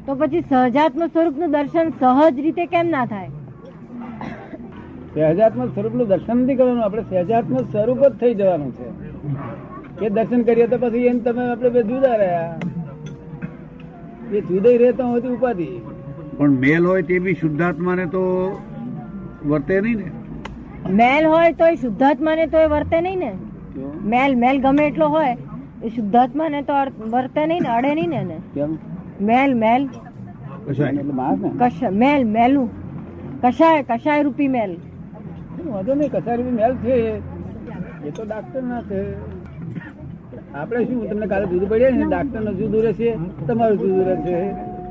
તો 0.05 0.15
પછી 0.15 0.41
સહજાત્મ 0.41 1.07
સ્વરૂપનું 1.07 1.51
દર્શન 1.51 1.89
સહજ 1.89 2.39
રીતે 2.39 2.65
કેમ 2.65 2.87
ના 2.87 3.05
થાય? 3.05 3.29
સહજાત્મક 5.13 5.73
સ્વરૂપનું 5.73 6.07
દર્શન 6.07 6.37
નથી 6.37 6.55
કરવાનું 6.55 6.83
આપણે 6.83 7.03
સહજાત્મ 7.09 7.57
સ્વરૂપ 7.57 7.99
જ 7.99 8.11
થઈ 8.11 8.33
જવાનું 8.33 8.71
છે. 8.71 8.87
એ 10.05 10.09
દર્શન 10.09 10.41
કરીએ 10.41 10.67
તો 10.67 10.77
પછી 10.77 10.97
એને 10.97 11.19
તમે 11.19 11.51
આપણે 11.51 11.69
બે 11.69 11.83
જુદા 11.83 12.15
રહ્યા. 12.15 12.55
એ 14.31 14.41
જુદા 14.41 14.69
રહેતા 14.77 15.05
હોય 15.05 15.21
ઉપાધિ. 15.21 15.67
પણ 16.37 16.49
મેલ 16.49 16.85
હોય 16.85 17.01
તે 17.01 17.19
બી 17.19 17.33
શુદ્ધાત્માને 17.33 18.05
તો 18.05 18.21
વર્તે 19.49 19.81
નહીં 19.81 19.97
ને? 19.97 20.07
મેલ 20.99 21.25
હોય 21.25 21.51
તો 21.51 21.65
એ 21.65 21.75
શુદ્ધાત્માને 21.75 22.45
તો 22.47 22.57
એ 22.57 22.67
વર્તે 22.67 22.97
નહીં 23.01 23.19
ને? 23.19 23.31
મેલ 24.13 24.35
મેલ 24.35 24.61
ગમે 24.61 24.83
એટલો 24.87 25.07
હોય 25.09 25.35
એ 25.83 25.89
શુદ્ધાત્માને 25.89 26.61
તો 26.63 26.73
વર્તે 27.15 27.41
નહીં 27.45 27.63
ને 27.63 27.69
અડે 27.69 27.91
નહીં 27.95 28.27
ને 28.31 28.37
કેમ? 28.55 28.77
મેલ 29.21 29.55
મેલ. 29.55 29.89
કશાય? 30.67 30.91
ને? 30.91 31.51
કશ 31.61 31.81
મેલ 31.91 32.25
મેલું. 32.25 32.69
કશાય 33.43 33.83
કશાય 33.83 34.23
રૂપી 34.23 34.47
મેલ. 34.47 34.71
વાંધો 35.67 35.93
નહીં 35.95 36.11
કસારી 36.11 36.55
મેલ 36.59 36.73
છે. 36.83 36.97
એ 38.07 38.11
તો 38.11 38.23
ડાક્ટર 38.25 38.63
ના 38.63 38.81
છે. 38.89 38.99
આપણે 40.55 40.85
શું 40.85 41.07
તમને 41.09 41.27
કાલે 41.27 41.45
જુદું 41.53 41.69
પડે 41.69 41.91
ને 41.91 42.05
ડાક્ટરનું 42.11 42.55
જુદું 42.59 42.81
રહેશે 42.81 43.09
તમારું 43.47 43.77
જુદું 43.77 44.03
રહેશે 44.09 44.35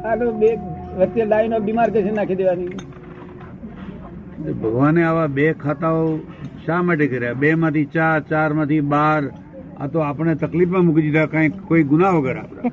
આ 0.04 0.16
તો 0.16 0.33
બે 0.42 0.50
વચ્ચે 0.99 1.23
લાઈન 1.33 1.54
ઓફ 1.59 1.62
ડિમાર્કેશન 1.62 2.14
નાખી 2.21 2.40
દેવાની. 2.40 2.71
ભગવાને 4.40 5.00
આવા 5.04 5.26
બે 5.38 5.47
ખાતાઓ 5.62 6.04
શા 6.66 6.80
માટે 6.88 7.06
કર્યા? 7.12 7.38
બે 7.42 7.50
માંથી 7.62 7.88
ચાર 7.97 8.18
ચારમાંથી 8.30 8.80
બાર. 8.92 9.23
આ 9.80 9.88
તો 9.94 9.99
આપણે 10.04 10.35
તકલીફમાં 10.42 10.87
મૂકી 10.87 11.04
દીધા 11.06 11.26
કઈ 11.35 11.49
કોઈ 11.70 11.85
ગુના 11.90 12.12
વગર 12.16 12.38
આપણા. 12.42 12.64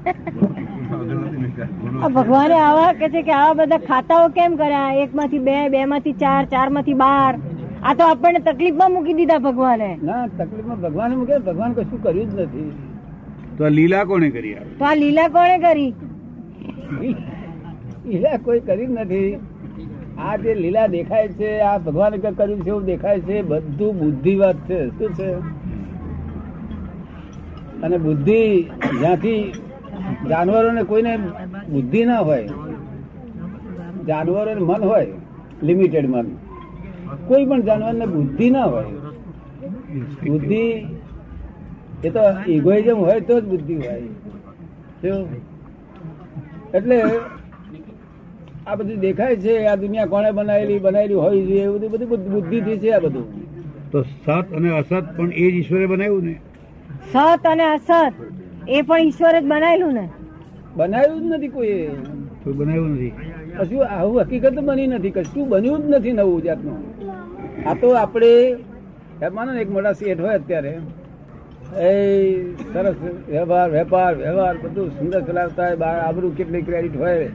આ 2.04 2.10
ભગવાને 2.18 2.56
આવા 2.60 2.94
કે 3.02 3.10
છે 3.16 3.22
કે 3.30 3.34
આવા 3.40 3.58
બધા 3.62 3.82
ખાતાઓ 3.90 4.30
કેમ 4.38 4.56
કર્યા? 4.62 4.94
એક 5.04 5.16
માંથી 5.22 5.44
બે 5.50 5.58
બે 5.76 5.86
માંથી 5.94 6.16
ચાર 6.24 6.44
ચારમાંથી 6.54 6.98
બાર. 7.04 7.34
આ 7.84 7.94
તો 7.94 8.04
આપણને 8.12 8.42
તકલીફમાં 8.50 8.92
મૂકી 8.96 9.18
દીધા 9.20 9.42
ભગવાને. 9.48 9.92
ના 10.12 10.24
તકલીફમાં 10.40 10.80
ભગવાન 10.86 11.18
મૂકે 11.22 11.36
ભગવાન 11.50 11.78
કશું 11.80 12.04
કર્યું 12.08 12.30
જ 12.32 12.40
નથી. 12.46 12.72
તો 13.58 13.62
આ 13.70 13.74
લીલા 13.80 14.06
કોને 14.14 14.30
કરી 14.38 14.56
તો 14.80 14.86
આ 14.86 14.96
લીલા 15.04 15.28
કોણે 15.36 15.58
કરી? 15.68 15.92
લીલા 18.08 18.38
કોઈ 18.48 18.62
કરી 18.72 18.88
જ 18.88 18.90
નથી. 19.02 19.30
આ 20.20 20.36
જે 20.38 20.52
લીલા 20.56 20.88
દેખાય 20.88 21.28
છે, 21.30 21.50
આ 21.60 21.78
ભગવાન 21.78 22.14
કર્યું 22.20 22.62
છે 22.62 22.70
એવું 22.70 22.86
દેખાય 22.86 23.20
છે, 23.20 23.36
બધું 23.42 23.92
બુદ્ધિવાદ 24.00 24.58
છે. 24.68 24.80
શું 24.90 25.10
છે? 25.14 25.30
અને 27.84 27.98
બુદ્ધિ 27.98 28.40
જ્યાંથી 29.00 29.42
જાનવરોને 30.30 30.84
કોઈને 30.84 31.14
બુદ્ધિ 31.70 32.02
ના 32.06 32.20
હોય, 32.20 32.48
જાનવરોને 34.08 34.62
મન 34.62 34.84
હોય 34.84 35.08
લિમિટેડ 35.64 36.08
મન, 36.10 36.28
કોઈ 37.28 37.46
પણ 37.46 37.62
જાનવરને 37.62 38.06
બુદ્ધિ 38.06 38.48
ના 38.50 38.66
હોય, 38.66 38.92
બુદ્ધિ 40.28 40.64
એ 42.04 42.10
તો 42.10 42.22
ઇગોઇઝમ 42.48 42.98
હોય 42.98 43.20
તો 43.22 43.36
જ 43.42 43.44
બુદ્ધિ 43.44 43.76
હોય. 43.76 44.04
એટલે 46.74 46.98
આ 48.68 48.76
બધું 48.76 49.00
દેખાય 49.00 49.36
છે 49.36 49.54
આ 49.68 49.76
દુનિયા 49.76 50.06
કોણે 50.06 50.32
બનાવેલી 50.32 50.80
બનાવેલી 50.80 51.14
હોય 51.14 51.46
છે 51.48 51.56
એ 51.64 51.68
બધું 51.68 52.10
બધું 52.10 52.32
બુદ્ધિથી 52.34 52.80
છે 52.80 52.90
આ 52.94 53.00
બધું. 53.00 53.26
તો 53.92 54.04
સત 54.04 54.28
અને 54.58 54.70
અસત 54.80 54.92
પણ 55.18 55.32
એ 55.34 55.52
જ 55.52 55.56
ઈશ્વરે 55.56 55.88
બનાવ્યું 55.88 56.26
ને? 56.26 56.36
સત 57.12 57.46
અને 57.46 57.66
અસત 57.76 57.90
એ 58.68 58.82
પણ 58.84 59.00
ઈશ્વરે 59.00 59.40
જ 59.42 59.46
બનાવેલું 59.46 59.94
ને? 59.94 60.06
બનાવ્યું 60.78 61.24
જ 61.24 61.36
નથી 61.36 61.48
કોઈ 61.48 61.90
કોઈ 62.44 62.54
બનાવ્યું 62.54 62.92
નથી. 62.92 63.14
કશું 63.58 63.88
આવું 63.90 64.22
હકીકત 64.24 64.60
બની 64.60 64.88
નથી 64.88 65.12
કશું 65.12 65.50
બન્યું 65.50 65.82
જ 65.82 65.96
નથી 65.96 66.14
નવું 66.14 66.42
જાતનું. 66.44 66.78
આ 67.66 67.74
તો 67.74 67.88
આપણે 67.96 68.32
માનો 69.34 69.52
ને 69.54 69.62
એક 69.62 69.70
મોટા 69.70 69.94
શેઠ 69.94 70.20
હોય 70.20 70.38
અત્યારે. 70.40 70.74
એ 71.80 71.92
સરસ 72.74 72.96
વ્યવહાર 73.30 73.70
વેપાર 73.72 74.14
વ્યવહાર 74.16 74.56
બધું 74.58 74.92
સુંદર 75.00 75.22
ચલાવતા 75.22 75.68
હોય 75.68 75.76
બહાર 75.76 75.98
આબરૂ 76.00 76.32
કેટલી 76.38 76.62
ક્રેડિટ 76.62 76.98
હોય. 76.98 77.32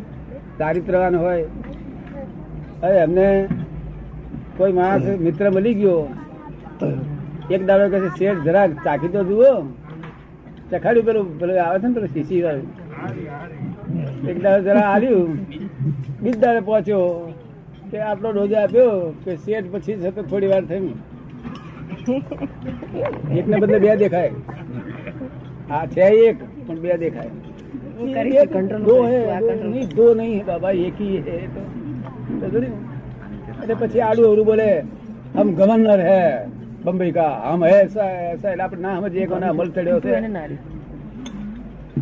ચારિત્રવાન 0.58 1.14
હોય. 1.22 1.46
હવે 2.82 2.98
એમને 3.06 3.28
કોઈ 4.56 4.74
માણસ 4.78 5.04
મિત્ર 5.26 5.44
મળી 5.50 5.78
ગયો. 5.80 6.00
એક 7.54 7.62
દાડો 7.68 7.84
કહે 7.92 8.08
શેઠ 8.18 8.40
જરાક 8.46 8.70
ચાખી 8.84 9.12
તો 9.14 9.20
જુઓ. 9.30 9.52
ચખાડ્યું 10.70 11.06
પેલું 11.08 11.26
પેલું 11.40 11.56
આવે 11.64 11.76
છે 11.80 11.86
ને 11.86 11.94
પેલું 11.94 12.10
શીશી 12.14 12.42
વાળું. 12.46 12.68
એક 14.30 14.38
દાડો 14.42 14.60
જરા 14.66 14.88
આવ્યું 14.94 15.30
બીજ 16.22 16.36
દાડે 16.42 16.60
પહોંચ્યો 16.68 17.06
કે 17.90 17.98
આટલો 18.08 18.28
ડોઝ 18.32 18.54
આપ્યો 18.60 18.92
કે 19.24 19.32
શેઠ 19.44 19.68
પછી 19.72 20.00
છે 20.02 20.10
તો 20.16 20.22
થોડી 20.30 20.52
વાર 20.52 20.64
થઈ 20.70 20.92
એકને 23.38 23.56
બદલે 23.62 23.78
બે 23.84 23.96
દેખાય. 24.02 24.32
આ 25.74 25.84
છે 25.94 26.04
એક 26.28 26.38
પણ 26.66 26.78
બે 26.84 26.96
દેખાય. 27.04 27.32
एक 28.01 28.53
दो 28.81 28.95
है 29.03 29.19
दो 29.41 29.53
नहीं 29.65 29.87
दो 29.91 30.07
नहीं 30.13 30.33
है 30.33 30.43
बाबा 30.45 30.69
एक 30.81 30.97
ही 30.99 31.09
है 31.27 31.37
तो 31.47 31.61
समझ 32.41 32.53
रहे 32.55 32.69
हो? 32.69 32.77
એટલે 33.61 33.75
પછી 33.75 33.99
આડું 34.01 34.25
અવરું 34.29 34.45
બોલે 34.45 34.69
હમ 35.35 35.49
ગવર્નર 35.59 36.01
હે 36.01 36.19
બંબઈ 36.83 37.11
કા 37.11 37.27
હમ 37.45 37.63
હે 37.63 37.71
ऐसा 37.77 38.03
है, 38.05 38.19
ऐसा 38.31 38.47
है. 38.47 38.53
એટલે 38.53 38.63
આપણે 38.63 38.81
ના 38.81 38.97
સમજીએ 39.01 39.27
કોને 39.27 39.45
અમલ 39.45 39.69
ચડ્યો 39.69 39.99
છે 39.99 40.11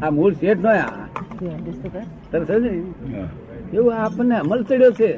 આ 0.01 0.11
મૂળ 0.11 0.33
શેઠ 0.41 0.61
નો 0.61 0.71
આ 0.71 0.89
તમે 2.29 2.41
સમજો 2.41 2.57
ને? 2.59 2.73
એવું 3.73 3.93
આપણને 3.97 4.35
અમલ 4.37 4.59
ચડ્યો 4.63 4.91
છે 4.93 5.09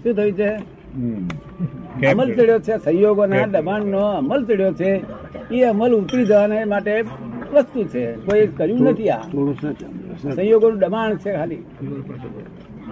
શું 0.00 0.14
થયું 0.14 0.34
છે 0.38 0.48
અમલ 2.08 2.28
ચડ્યો 2.30 2.60
છે 2.60 2.74
સંયોગોના 2.78 3.46
દબાણ 3.48 3.84
નો 3.88 4.04
અમલ 4.20 4.40
ચડ્યો 4.48 4.72
છે 4.74 4.90
એ 5.52 5.64
અમલ 5.64 5.92
ઉતરી 5.94 6.26
જવાને 6.26 6.58
માટે 6.66 6.94
વસ્તુ 7.52 7.80
છે 7.92 8.02
કોઈ 8.26 8.46
કર્યું 8.56 8.88
નથી 8.88 9.10
આ 9.10 9.22
સંયોગોનું 10.23 10.79
દબાણ 10.79 11.15
છે 11.15 11.35
ખાલી. 11.35 11.55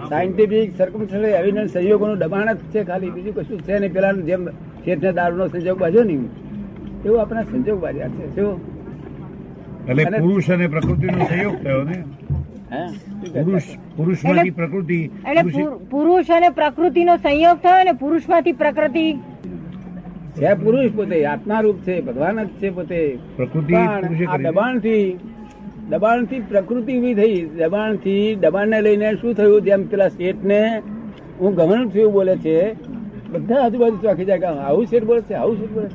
સાયન્ટિફિક 0.08 0.76
સર્કમસ્ટન્સ 0.78 1.24
એવિડન્સ 1.24 1.70
સંયોગોનું 1.70 2.18
દબાણ 2.18 2.52
જ 2.52 2.58
છે 2.58 2.84
ખાલી. 2.84 3.10
બીજું 3.10 3.34
કશું 3.34 3.62
છે 3.62 3.78
નહીં. 3.78 3.92
પેલા 3.92 4.12
જેમ 4.12 4.48
શેઠને 4.84 5.12
દારૂનો 5.12 5.48
સંજોગ 5.48 5.78
બાજો 5.78 6.02
નહીં. 6.02 6.24
એવું 7.04 7.20
આપણા 7.20 7.42
સંજોગ 7.42 7.80
બાજ્યા 7.80 8.08
છે. 8.08 8.40
શું? 8.40 8.60
એટલે 9.88 10.04
પુરુષ 10.04 10.50
અને 10.50 10.66
પ્રકૃતિનો 10.66 11.24
સંયોગ 11.24 11.56
થયો 11.56 11.82
ને? 11.82 12.04
પુરુષ 13.42 13.62
પુરુષમાંથી 13.96 14.50
પ્રકૃતિ 14.50 15.04
એટલે 15.04 15.42
પુરુષ- 15.90 16.32
અને 16.32 16.48
પ્રકૃતિનો 16.48 17.16
સંયોગ 17.16 17.56
થયો 17.58 17.84
ને 17.84 17.92
પુરુષમાંથી 17.92 18.52
પ્રકૃતિ? 18.52 19.12
છે 20.36 20.54
પુરુષ 20.54 20.90
પોતે 20.96 21.24
આત્મા 21.24 21.60
રૂપ 21.60 21.76
છે 21.76 22.00
ભગવાન 22.00 22.44
જ 22.44 22.48
છે 22.48 22.70
પોતે. 22.70 23.18
પ્રકૃતિ 23.36 23.74
આ 24.24 24.36
દબાણથી 24.36 25.18
દબાણથી 25.88 26.40
પ્રકૃતિ 26.40 26.92
ઊભી 26.98 27.14
થઈ. 27.14 27.36
દબાણથી 27.58 28.34
દબાણને 28.34 28.78
લઈને 28.80 29.08
શું 29.14 29.34
થયું? 29.34 29.62
જેમ 29.62 29.86
પેલા 29.86 30.08
શેઠને 30.08 30.60
હું 31.40 31.54
ગમન 31.54 31.88
થયું 31.88 32.12
બોલે 32.12 32.34
છે 32.36 32.56
બધા 33.32 33.62
આજુબાજુ 33.64 33.96
ચોખી 33.96 34.24
જાય 34.24 34.52
આવું 34.68 34.86
શેઠ 34.86 35.04
બોલે 35.04 35.20
છે 35.20 35.34
આવું 35.34 35.58
શેઠ 35.58 35.72
બોલે 35.72 35.88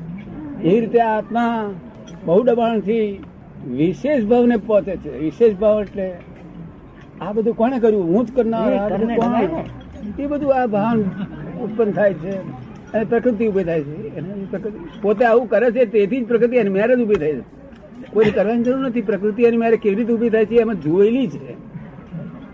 એ 0.69 0.79
રીતે 0.79 0.99
આત્મા 1.01 1.53
બહુ 2.25 2.41
દબાણથી 2.43 3.05
વિશેષ 3.77 4.25
ભાવને 4.25 4.57
પહોંચે 4.57 4.95
છે. 4.95 5.11
વિશેષ 5.19 5.55
ભાવ 5.55 5.81
એટલે 5.81 6.07
આ 7.21 7.31
બધું 7.31 7.55
કોણે 7.55 7.79
કર્યું? 7.79 8.05
હું 8.05 8.25
જ 8.25 8.35
કરનાર? 8.35 8.69
એ 10.19 10.25
બધું 10.27 10.51
આ 10.55 10.65
ભાન 10.67 11.01
ઉત્પન્ન 11.63 11.91
થાય 11.91 12.13
છે 12.13 12.37
અને 12.93 13.03
પ્રકૃતિ 13.05 13.47
ઊભી 13.47 13.63
થાય 13.63 13.81
છે. 13.81 13.95
પ્રકૃતિ 14.51 14.79
પોતે 15.01 15.25
આવું 15.25 15.49
કરે 15.49 15.71
છે 15.71 15.85
તેથી 15.85 16.21
જ 16.21 16.27
પ્રકૃતિ 16.27 16.55
એની 16.55 16.69
મેરેજ 16.69 16.99
ઊભી 16.99 17.15
થાય 17.15 17.33
છે. 17.33 17.62
કોઈ 18.13 18.31
કરવાની 18.31 18.63
જરૂર 18.63 18.81
નથી. 18.87 19.01
પ્રકૃતિ 19.01 19.43
એની 19.43 19.57
મારે 19.57 19.77
કેવી 19.83 19.95
રીતે 19.95 20.13
ઊભી 20.13 20.29
થાય 20.29 20.45
છે 20.45 20.55
એમાં 20.61 20.79
જોયેલી 20.81 21.27
છે. 21.27 21.51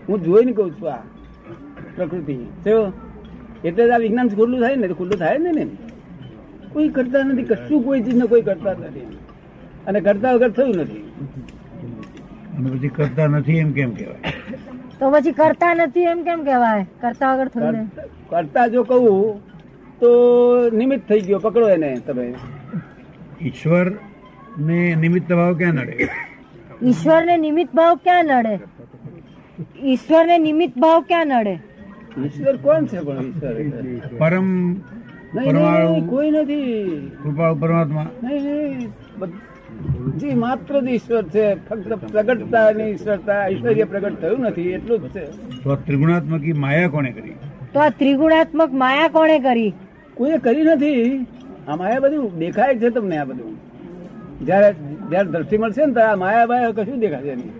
હું 0.08 0.18
જોઈને 0.24 0.52
કઉ 0.52 0.64
છું 0.70 0.88
આ 0.92 0.98
પ્રકૃતિ. 1.96 2.36
એટલે 3.64 3.86
જ 3.86 3.90
આ 3.90 4.02
વિજ્ઞાન 4.04 4.28
ખુલ્લું 4.36 4.60
થાય 4.60 4.76
ને 4.76 4.88
ખુલ્લું 5.00 5.18
થાય 5.18 5.38
ને 5.38 5.50
ને 5.52 5.64
કોઈ 6.72 6.88
કરતા 6.96 7.22
નથી. 7.22 7.46
કશું 7.50 7.84
કોઈ 7.84 8.00
ચીજ 8.02 8.22
કોઈ 8.32 8.42
કરતા 8.42 8.72
નથી. 8.72 9.06
અને 9.86 10.00
કરતા 10.00 10.32
વગર 10.34 10.50
થયું 10.58 10.76
નથી. 10.76 11.04
પછી 12.72 12.88
કરતા 12.96 13.26
નથી 13.26 13.56
એમ 13.58 13.70
કેમ 13.72 13.90
કહેવાય? 13.94 14.32
તો 14.98 15.10
પછી 15.10 15.32
કરતા 15.32 15.72
નથી 15.74 16.02
એમ 16.12 16.22
કેમ 16.24 16.40
કહેવાય? 16.44 16.86
કરતા 17.02 17.34
વગર 17.34 17.48
થયું 17.48 17.72
ને. 17.72 17.82
કરતા 18.30 18.66
જો 18.74 18.82
કહું 18.84 19.40
તો 20.00 20.10
નિમિત્ત 20.72 21.08
થઈ 21.08 21.20
ગયો. 21.20 21.38
પકડો 21.38 21.68
એને 21.68 21.90
તમે. 22.06 22.26
ઈશ્વર 23.42 23.86
ને 24.58 24.94
નિમિત્ત 24.94 25.32
ભાવ 25.32 25.56
ક્યાં 25.56 25.74
નડે? 25.74 26.08
ઈશ્વરને 26.82 27.36
નિમિત્ત 27.36 27.74
ભાવ 27.74 27.96
ક્યાં 27.96 28.24
નડે? 28.24 28.58
ઈશ્વરને 29.82 30.38
નિમિત્ત 30.38 30.78
ભાવ 30.78 31.00
ક્યાં 31.00 31.26
નડે? 31.26 31.58
ઈશ્વર 32.24 32.56
કોણ 32.56 32.86
છે 32.86 33.00
પણ 33.00 33.20
ઈશ્વર? 33.20 34.18
પરમ 34.18 34.74
કોઈ 36.08 36.30
નથી. 36.30 37.10
પરમાત્મા. 37.60 38.06
નહીં 38.22 38.42
નહીં 38.42 38.90
જી 40.18 40.34
માત્ર 40.34 40.80
જ 40.80 40.88
ઈશ્વર 40.88 41.22
છે. 41.22 41.54
ફક્ત 41.54 41.92
પ્રગટતા 41.92 42.66
અને 42.66 42.84
ઈશ્વરતા 42.84 43.46
ઐશ્વર્ય 43.46 43.84
પ્રગટ 43.84 44.20
થયું 44.20 44.40
નથી 44.40 44.68
એટલું 44.70 44.98
જ 45.02 45.08
છે. 45.08 45.24
તો 45.62 45.76
ત્રિગુણાત્મક 45.76 46.42
માયા 46.56 46.88
કોને 46.88 47.12
કરી? 47.12 47.34
તો 47.72 47.80
આ 47.80 47.88
ત્રિગુણાત્મક 47.88 48.72
માયા 48.72 49.08
કોણે 49.08 49.38
કરી? 49.38 49.72
કોઈએ 50.14 50.38
કરી 50.38 50.62
નથી. 50.62 51.26
આ 51.68 51.76
માયા 51.76 52.00
બધું 52.00 52.38
દેખાય 52.38 52.78
છે 52.78 52.90
તમને 52.90 53.18
આ 53.18 53.24
બધું. 53.24 53.59
જયારે 54.46 54.68
જયારે 55.10 55.28
દ્રષ્ટિ 55.32 55.56
મળશે 55.62 55.82
ને 55.86 55.94
ત્યારે 55.98 56.20
માયા 56.22 56.50
બાયા 56.52 56.76
કશું 56.78 57.00
દેખાશે 57.04 57.34
નહીં. 57.40 57.54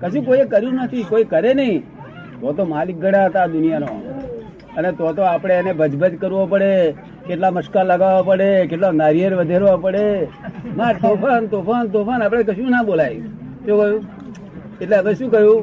કશું 0.00 0.24
કોઈ 0.28 0.46
કર્યું 0.52 0.76
નથી 0.84 1.04
કોઈ 1.10 1.26
કરે 1.32 1.52
નહીં. 1.60 1.78
તો 2.40 2.52
તો 2.58 2.64
માલિક 2.72 2.96
ગળા 3.04 3.26
હતા 3.28 3.46
દુનિયાનો. 3.54 3.90
અને 4.76 4.90
તો 4.98 5.12
તો 5.16 5.22
આપણે 5.32 5.54
એને 5.60 5.72
ભજભજ 5.80 6.14
કરવો 6.22 6.42
પડે 6.52 6.72
કેટલા 7.26 7.52
મસ્કા 7.56 7.84
લગાવવા 7.90 8.26
પડે 8.28 8.48
કેટલા 8.70 8.92
નારિયેર 9.02 9.34
વધેરવા 9.40 9.78
પડે. 9.84 10.04
ના 10.78 10.92
તોફાન 11.04 11.44
તોફાન 11.54 11.84
તોફાન 11.94 12.20
આપણે 12.22 12.44
કશું 12.50 12.70
ના 12.76 12.84
બોલાય. 12.90 13.20
શું 13.64 13.76
કહ્યું? 13.80 14.02
એટલે 14.82 14.96
હવે 14.98 15.12
શું 15.20 15.30
કહ્યું? 15.36 15.62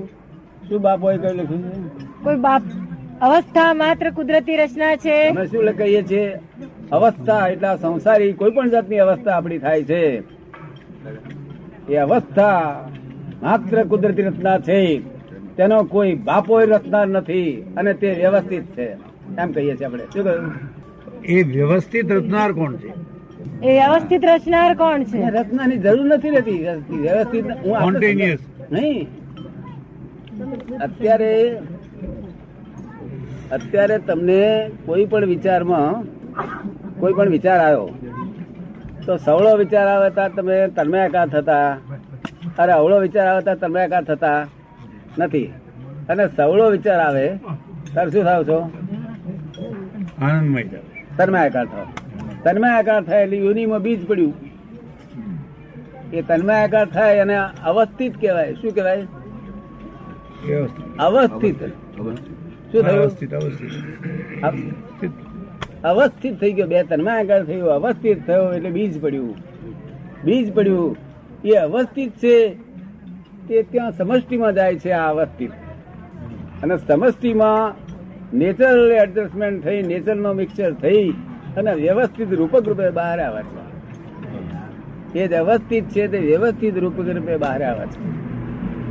શું 0.70 0.80
બાપોએ 0.88 1.18
કહ્યું 1.18 1.38
લખ્યું? 1.42 1.84
કોઈ 2.24 2.40
બાપ 2.48 2.64
અવસ્થા 3.28 3.72
માત્ર 3.82 4.08
કુદરતી 4.20 4.58
રચના 4.62 4.96
છે? 5.04 5.18
અમે 5.30 5.46
શું 5.52 5.72
કહીએ 5.82 6.02
છીએ? 6.10 6.28
અવસ્થા 6.92 7.48
એટલે 7.48 7.78
સંસારી 7.78 8.34
કોઈ 8.34 8.52
પણ 8.52 8.70
જાતની 8.70 9.00
અવસ્થા 9.00 9.36
આપણી 9.36 9.58
થાય 9.58 9.84
છે. 9.84 10.24
એ 11.90 11.96
અવસ્થા 11.96 12.82
માત્ર 13.44 13.84
કુદરતી 13.84 14.22
રચના 14.22 14.60
છે. 14.60 15.00
તેનો 15.58 15.84
કોઈ 15.84 16.14
બાપો 16.14 16.60
રચના 16.60 17.06
નથી 17.06 17.74
અને 17.78 17.94
તે 17.94 18.12
વ્યવસ્થિત 18.12 18.64
છે. 18.64 18.94
એમ 19.42 19.52
કહીએ 19.52 19.76
છીએ 19.76 19.86
આપણે. 19.86 20.04
શું 20.04 20.24
કહ્યું? 20.24 20.54
એ 21.24 21.44
વ્યવસ્થિત 21.44 22.12
રચનાર 22.12 22.52
કોણ 22.52 22.76
છે? 22.76 22.88
એ 23.68 23.74
વ્યવસ્થિત 23.74 24.26
રચનાર 24.26 24.74
કોણ 24.74 25.04
છે? 25.04 25.30
રચનાની 25.30 25.78
જરૂર 25.78 26.06
નથી 26.06 26.30
રહેતી. 26.30 26.68
વ્યવસ્થિત 27.02 27.46
હું 27.66 27.78
આપણે 27.78 28.38
નહીં. 28.72 29.08
અત્યારે 30.78 31.58
અત્યારે 33.52 33.98
તમને 33.98 34.70
કોઈ 34.86 35.06
પણ 35.06 35.26
વિચારમાં 35.26 36.04
કોઈ 37.00 37.14
પણ 37.14 37.30
વિચાર 37.30 37.60
આવ્યો 37.60 37.90
તો 39.06 39.18
સવળો 39.18 39.56
વિચાર 39.58 39.88
આવે 39.88 40.10
ત્યારે 40.10 40.34
તમે 40.34 40.68
તન્મયાકાર 40.68 41.28
થતા. 41.28 41.78
અરે 42.60 42.72
અવળો 42.72 43.00
વિચાર 43.00 43.28
આવે 43.28 43.42
ત્યારે 43.42 43.60
તન્મયાકાર 43.60 44.04
થતા 44.04 44.48
નથી. 45.20 45.46
અને 46.10 46.28
સવળો 46.28 46.70
વિચાર 46.70 47.00
આવે 47.00 47.28
ત્યારે 47.94 48.12
શું 48.12 48.24
થાવ 48.24 48.44
છો? 48.44 48.60
આનંદમય 50.22 50.64
થાય. 50.64 50.82
તન્મયાકાર 51.18 51.66
થાવ. 51.66 51.88
તન્મયાકાર 52.44 53.04
થાય 53.04 53.24
એટલે 53.24 53.38
યોનિમાં 53.38 53.82
બીજ 53.82 54.08
પડ્યું. 54.08 54.34
એ 56.14 56.22
તન્મયાકાર 56.22 56.86
થાય 56.86 57.20
અને 57.20 57.36
અવસ્થિત 57.64 58.22
કહેવાય. 58.22 58.54
શું 58.54 58.72
કહેવાય? 58.72 59.04
અવસ્થિત. 61.00 61.64
શું 62.72 62.84
થયું? 62.84 63.12
અવસ્થિત 65.84 66.02
અવસ્થિત 66.02 66.32
અવ- 66.32 66.32
અવસ્થિત 66.32 66.42
થઈ 66.42 66.54
ગયો. 66.54 66.68
બે 66.68 66.84
તન્માયાકાર 66.84 67.46
થયું, 67.46 67.70
અવસ્થિત 67.70 68.28
થયો 68.28 68.54
એટલે 68.54 68.70
બીજ 68.70 69.02
પડ્યું. 69.02 69.36
બીજ 70.24 70.54
પડ્યું. 70.54 70.96
એ 71.46 71.52
અવસ્થિત 71.52 72.12
છે 72.12 72.56
તે 73.48 73.64
ત્યાં 73.64 73.92
સમષ્ટિમાં 73.92 74.54
જાય 74.54 74.76
છે 74.76 74.92
આ 74.92 75.10
અવસ્થિત. 75.10 75.52
અને 76.64 76.78
સમષ્ટિમાં 76.78 77.74
નેચરલ 78.38 78.92
એડજસ્ટમેન્ટ 78.92 79.64
થઈ 79.64 79.82
નેચરનો 79.82 80.34
મિક્સચર 80.34 80.74
થઈ 80.74 81.10
અને 81.58 81.74
વ્યવસ્થિત 81.74 82.34
રૂપક 82.34 82.68
રૂપે 82.68 82.90
બહાર 82.90 83.20
આવે 83.20 83.44
છે. 83.44 83.64
એ 85.20 85.28
જ 85.28 85.34
અવસ્થિત 85.34 85.84
છે 85.84 86.08
તે 86.08 86.18
વ્યવસ્થિત 86.18 86.78
રૂપક 86.78 87.00
રૂપે 87.00 87.38
બહાર 87.38 87.64
આવે 87.64 87.88
છે. 87.88 88.24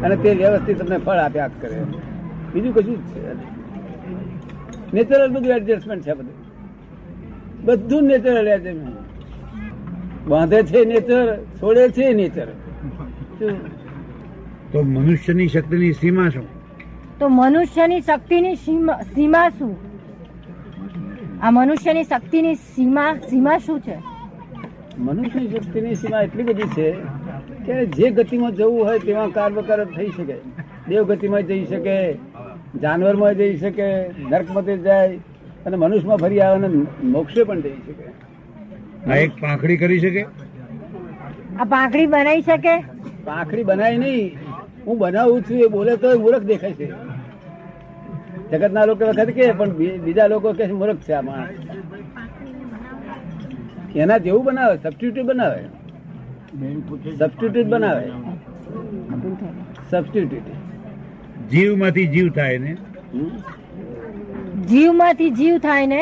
અને 0.02 0.16
તે 0.16 0.34
વ્યવસ્થિત 0.34 0.82
તમને 0.82 0.98
ફળ 0.98 1.14
આપ્યા 1.14 1.50
કરે. 1.60 1.80
બીજું 2.54 2.74
કશું 2.74 2.96
જ 2.96 3.00
છે. 3.00 3.34
નેચરલ 4.92 5.32
બધું 5.32 5.52
એડજસ્ટમેન્ટ 5.52 6.02
છે 6.02 6.12
બધું. 6.12 6.41
બધું 7.64 8.04
નેચર 8.04 8.44
નેચરલ 8.44 8.62
છે 8.62 8.72
બાંધે 10.28 10.62
છે 10.62 10.84
નેચર 10.84 11.38
છોડે 11.60 11.88
છે 11.88 12.12
નેચર. 12.14 12.48
તો 14.72 14.82
મનુષ્યની 14.82 15.48
શક્તિની 15.48 15.94
સીમા 15.94 16.30
શું? 16.30 16.46
તો 17.18 17.28
મનુષ્યની 17.28 18.00
શક્તિની 18.00 18.56
સીમા 18.56 19.02
સીમા 19.14 19.50
શું? 19.50 19.76
આ 21.42 21.50
મનુષ્યની 21.50 22.04
શક્તિની 22.04 22.56
સીમા 22.56 23.18
સીમા 23.30 23.58
શું 23.58 23.80
છે? 23.82 23.98
મનુષ્યની 24.98 25.48
શક્તિની 25.48 25.96
સીમા 25.96 26.22
એટલી 26.22 26.42
બધી 26.42 26.68
છે 26.68 26.96
કે 27.66 27.86
જે 27.86 28.10
ગતિમાં 28.10 28.54
જવું 28.54 28.86
હોય 28.86 28.98
તેમાં 28.98 29.30
કાર્યકર 29.30 29.84
થઈ 29.84 30.10
શકે. 30.16 30.36
દેવ 30.88 31.02
ગતિમાં 31.02 31.42
જઈ 31.42 31.66
શકે 31.66 32.18
જાનવરમાં 32.82 33.34
જઈ 33.34 33.56
શકે 33.56 33.86
નર્કમાં 34.30 34.64
જાય 34.64 35.18
અને 35.66 35.76
મનુષ્યમાં 35.76 36.16
ફરી 36.16 36.40
આવે 36.40 36.66
અને 36.66 36.68
મોક્ષે 37.08 37.44
પણ 37.44 37.60
જઈ 37.60 37.74
શકે. 37.86 38.04
આ 39.10 39.16
એક 39.16 39.32
પાંખડી 39.40 39.76
કરી 39.76 40.00
શકે? 40.00 40.22
આ 41.60 41.64
પાંખડી 41.64 42.06
બનાવી 42.06 42.42
શકે? 42.42 42.74
પાંખડી 43.24 43.62
બનાવી 43.62 43.98
નહીં. 43.98 44.38
હું 44.86 44.98
બનાવું 44.98 45.42
છું 45.42 45.58
એ 45.58 45.66
બોલે 45.66 45.96
તો 45.96 46.18
મૂર્ખ 46.18 46.44
દેખાય 46.44 46.72
છે. 46.72 46.88
જગતના 48.50 48.84
લોકો 48.84 49.04
વખત 49.04 49.30
કે 49.30 49.52
પણ 49.52 49.70
બીજા 50.04 50.26
લોકો 50.26 50.52
કે 50.52 50.66
છે 50.66 50.72
મૂર્ખ 50.72 50.96
છે 50.96 51.12
આ 51.12 51.22
માણસ. 51.22 51.50
એના 53.96 54.18
જેવું 54.18 54.44
બનાવે 54.44 54.76
સબસ્ટિટ્યુટ 54.76 55.26
બનાવે. 55.26 55.62
સબસ્ટિટ્યુટ 57.18 57.66
બનાવે. 57.66 58.04
સબસ્ટિટ્યુટ 59.90 60.48
જીવમાંથી 61.50 62.06
જીવ 62.06 62.28
થાય 62.32 62.58
ને? 62.58 62.76
જીવમાંથી 64.72 65.30
જીવ 65.40 65.54
થાય 65.66 65.86
ને? 65.92 66.00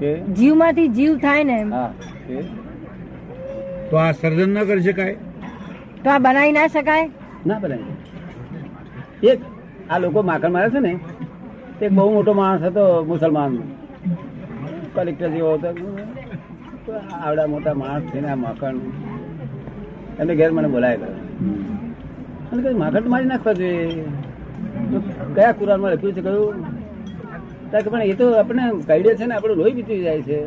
કે? 0.00 0.10
જીવમાંથી 0.38 0.88
જીવ 0.98 1.12
થાય 1.24 1.44
ને 1.50 1.58
તો 3.90 3.96
આ 4.02 4.12
સર્જન 4.20 4.50
ન 4.54 4.64
કરી 4.68 4.84
શકાય? 4.86 5.14
તો 6.04 6.10
આ 6.10 6.20
બનાવી 6.26 6.52
ના 6.58 6.68
શકાય? 6.74 7.06
ના 7.46 7.58
બનાવી. 7.58 7.94
એક 9.30 9.38
આ 9.90 9.98
લોકો 10.04 10.22
માખણ 10.30 10.52
મારે 10.56 10.70
છે 10.74 10.80
ને 10.86 10.92
તે 11.78 11.84
એક 11.86 11.92
બહુ 11.92 12.10
મોટો 12.14 12.32
માણસ 12.40 12.62
હતો 12.68 12.84
મુસલમાન. 13.08 13.52
કલેક્ટર 14.94 15.30
જેવો 15.34 15.52
હતો. 15.54 15.68
આવડા 17.24 17.46
મોટા 17.54 17.74
માણસ 17.82 18.04
છે 18.12 18.18
ને 18.20 18.28
આ 18.34 18.40
માખણ. 18.44 18.76
એમને 20.20 20.34
ઘેર 20.40 20.50
મને 20.58 20.68
બોલાય 20.74 20.96
ગયો. 20.96 21.16
અને 22.50 22.60
કઈ 22.64 22.76
માખણ 22.82 23.04
તો 23.04 23.10
મારી 23.14 23.30
નાખવા 23.32 23.56
જોઈએ. 23.60 24.04
કયા 25.34 25.52
કુરાનમાં 25.58 25.92
લખ્યું 25.92 26.14
છે 26.16 26.22
કયું 26.28 26.56
પણ 27.80 28.02
એ 28.02 28.12
તો 28.12 28.32
આપણે 28.32 28.62
કાયદે 28.86 29.14
છે 29.14 29.26
ને, 29.26 29.34
આપણું 29.34 29.56
લોહી 29.56 29.72
બીતી 29.72 30.02
જાય 30.02 30.22
છે. 30.22 30.46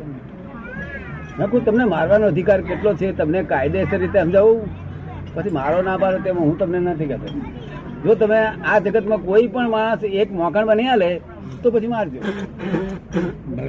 નકુ 1.40 1.60
તમને 1.60 1.84
મારવાનો 1.84 2.28
અધિકાર 2.28 2.62
કેટલો 2.62 2.94
છે? 2.94 3.12
તમને 3.12 3.44
કાયદેસર 3.44 3.98
રીતે 3.98 4.22
સમજાવું? 4.22 4.70
પછી 5.34 5.50
મારો 5.50 5.82
ના 5.82 5.98
પાડો 5.98 6.18
તેમાં 6.18 6.44
હું 6.44 6.58
તમને 6.58 6.80
નથી 6.80 7.06
કહેતો. 7.06 7.40
જો 8.06 8.16
તમે 8.16 8.38
આ 8.66 8.80
જગતમાં 8.80 9.18
કોઈ 9.18 9.48
પણ 9.48 9.70
માણસ 9.70 10.04
એક 10.04 10.32
મોકણ 10.32 10.66
બની 10.66 10.88
આલે 10.88 11.22
તો 11.64 11.72
પછી 11.72 11.88
મારજો. 11.88 12.20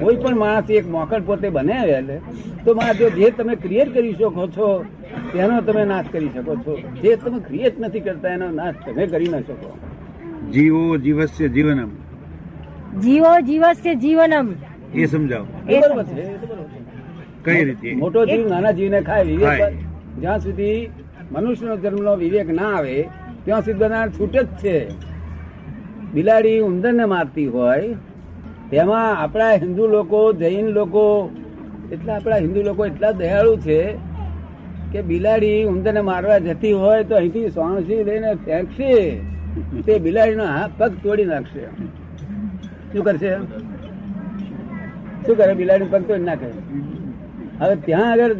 કોઈ 0.01 0.17
પણ 0.17 0.37
માણસ 0.37 0.71
એક 0.71 0.89
મોકણ 0.89 1.23
પોતે 1.23 1.49
બને 1.49 1.73
આલે 1.73 2.21
તો 2.65 2.75
મારજો. 2.75 3.11
જે 3.11 3.31
તમે 3.31 3.55
ક્રિએટ 3.55 3.95
કરી 3.95 4.13
શકો 4.13 4.47
છો, 4.47 4.85
તેનો 5.33 5.61
તમે 5.61 5.85
નાશ 5.85 6.05
કરી 6.13 6.29
શકો 6.35 6.57
છો. 6.57 6.81
જે 7.03 7.17
તમે 7.17 7.39
ક્રિએટ 7.39 7.81
નથી 7.81 8.01
કરતા, 8.01 8.29
એનો 8.29 8.51
નાશ 8.51 8.75
તમે 8.87 9.07
કરી 9.07 9.29
ન 9.29 9.41
શકો. 9.41 9.79
જીવો 10.53 10.97
જીવસ્ય 10.97 11.49
જીવનમ. 11.49 11.91
જીવો 12.97 13.33
જીવસ્ય 13.43 13.95
જીવનમ. 13.97 14.49
એ 14.95 15.07
સમજાવો. 15.07 15.47
છે 15.67 15.81
છે. 16.07 16.25
કઈ 17.45 17.65
રીતે? 17.65 17.89
મોટો 17.95 18.21
જીવ 18.27 18.43
નાના 18.47 18.73
જીવને 18.73 19.01
ખાય 19.03 19.25
વિવેક 19.27 19.75
જ્યાં 20.17 20.41
સુધી 20.41 20.79
મનુષ્યનો 21.31 21.77
જન્મનો 21.79 22.13
વિવેક 22.17 22.49
ના 22.51 22.73
આવે 22.73 22.97
ત્યાં 23.45 23.63
સુધી 23.63 23.81
બધા 23.81 24.07
છૂટ 24.11 24.35
જ 24.35 24.47
છે. 24.57 24.77
બિલાડી 26.15 26.61
ઉંદરને 26.63 27.05
મારતી 27.07 27.47
હોય 27.49 27.97
તેમાં 28.71 29.17
આપણા 29.17 29.59
હિન્દુ 29.59 29.87
લોકો 29.89 30.21
જૈન 30.35 30.67
લોકો 30.73 31.05
એટલા 31.91 32.17
આપણા 32.17 32.39
હિન્દુ 32.39 32.63
લોકો 32.63 32.87
એટલા 32.87 33.13
દયાળુ 33.15 33.55
છે 33.59 33.79
કે 34.93 35.03
બિલાડી 35.05 35.65
ઉંદરને 35.67 36.03
મારવા 36.03 36.39
જતી 36.41 36.73
હોય 36.75 37.05
તો 37.05 37.15
અહીંથી 37.17 37.51
સોણસી 37.51 38.05
લઈને 38.05 38.31
ફેંકશે. 38.45 38.93
તે 39.85 39.99
બિલાડીનો 40.01 40.47
હાથ 40.49 40.75
પગ 40.79 40.93
તોડી 41.03 41.27
નાખશે. 41.27 41.65
શું 42.97 43.05
કરશે? 43.07 43.31
શું 45.25 45.35
કરે? 45.39 45.53
બિલાડી 45.55 45.91
પગ 45.93 46.19
ના 46.29 46.37
કરે 46.41 46.51
હવે 47.61 47.75
ત્યાં 47.87 48.09
આગળ 48.13 48.33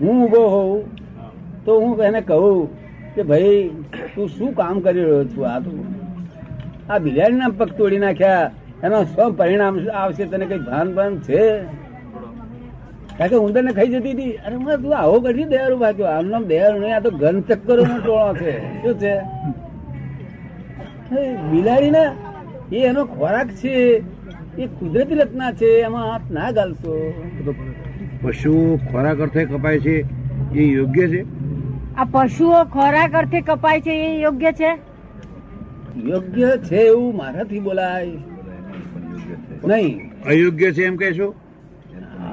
હું 0.00 0.14
ઊભો 0.24 0.42
હોઉં, 0.54 0.78
તો 1.64 1.72
હું 1.80 1.90
એને 2.08 2.20
કહું 2.20 2.58
કે 3.14 3.22
ભાઈ, 3.22 3.58
તું 4.14 4.26
શું 4.36 4.50
કામ 4.60 4.76
કરી 4.80 5.04
રહ્યો 5.08 5.24
છું? 5.32 5.44
આ 5.50 5.58
તું 5.58 5.76
આ 6.90 6.98
બિલાડીના 6.98 7.50
પગ 7.58 7.68
તોડી 7.78 8.02
નાખ્યા. 8.06 8.48
એનો 8.84 8.98
શું 9.04 9.36
પરિણામ 9.36 9.74
આવશે? 10.02 10.24
તને 10.30 10.46
કઈ 10.46 10.62
ભાન 10.70 10.94
ભાન 10.94 11.12
છે? 11.26 11.42
કારણ 13.18 13.30
કે 13.30 13.36
ઉંદર 13.36 13.62
ને 13.64 13.72
ખાઈ 13.72 13.92
જતી 13.94 14.14
હતી, 14.14 14.32
અરે 14.46 14.56
મને 14.56 14.74
તું 14.76 14.92
આવો 14.96 15.16
કરી 15.20 15.50
દયાળુ 15.52 15.76
ભાગ્યો. 15.84 16.08
આમ 16.14 16.26
નામ 16.32 16.42
દયાળુ 16.52 16.78
નહીં, 16.80 16.96
આ 16.96 17.04
તો 17.06 17.10
ઘન 17.22 17.36
ચક્કરો 17.48 17.82
નો 17.90 17.96
ટોળો 18.00 18.32
છે. 18.40 18.54
શું 18.82 18.94
છે? 19.02 19.14
બિલાડી 21.50 21.90
ને 21.90 22.04
એ 22.72 22.76
એનો 22.76 23.04
ખોરાક 23.04 23.48
છે 23.48 24.02
એ 24.58 24.66
કુદરતી 24.66 25.14
રચના 25.14 25.52
છે 25.52 25.66
એમાં 25.66 26.12
હાથ 26.12 26.30
ના 26.30 26.50
ગાલશો. 26.50 27.14
પશુ 28.22 28.78
ખોરાક 28.92 29.18
અર્થે 29.18 29.44
કપાય 29.44 29.80
છે 29.80 30.00
એ 30.58 30.62
યોગ્ય 30.62 31.08
છે? 31.08 31.40
આ 31.96 32.04
પશુઓ 32.04 32.64
ખોરાક 32.64 33.12
અર્થે 33.14 33.40
કપાય 33.40 33.80
છે 33.80 33.90
એ 33.90 34.20
યોગ્ય 34.20 34.52
છે? 34.52 34.78
યોગ્ય 36.04 36.56
છે 36.56 36.76
એવું 36.76 37.16
મારાથી 37.16 37.60
બોલાય. 37.60 38.10
નહીં. 39.64 40.10
અયોગ્ય 40.24 40.72
છે 40.72 40.84
એમ 40.84 40.96
કહેશો? 40.96 41.34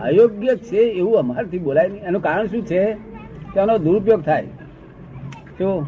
અયોગ્ય 0.03 0.55
છે 0.55 0.77
એવું 0.77 1.19
અમારાથી 1.19 1.59
બોલાય 1.59 1.87
નહીં. 1.87 2.03
એનું 2.03 2.21
કારણ 2.21 2.45
શું 2.45 2.65
છે? 2.65 2.93
કે 3.53 3.59
એનો 3.59 3.77
દુરુપયોગ 3.77 4.21
થાય. 4.21 4.43
જો 5.59 5.85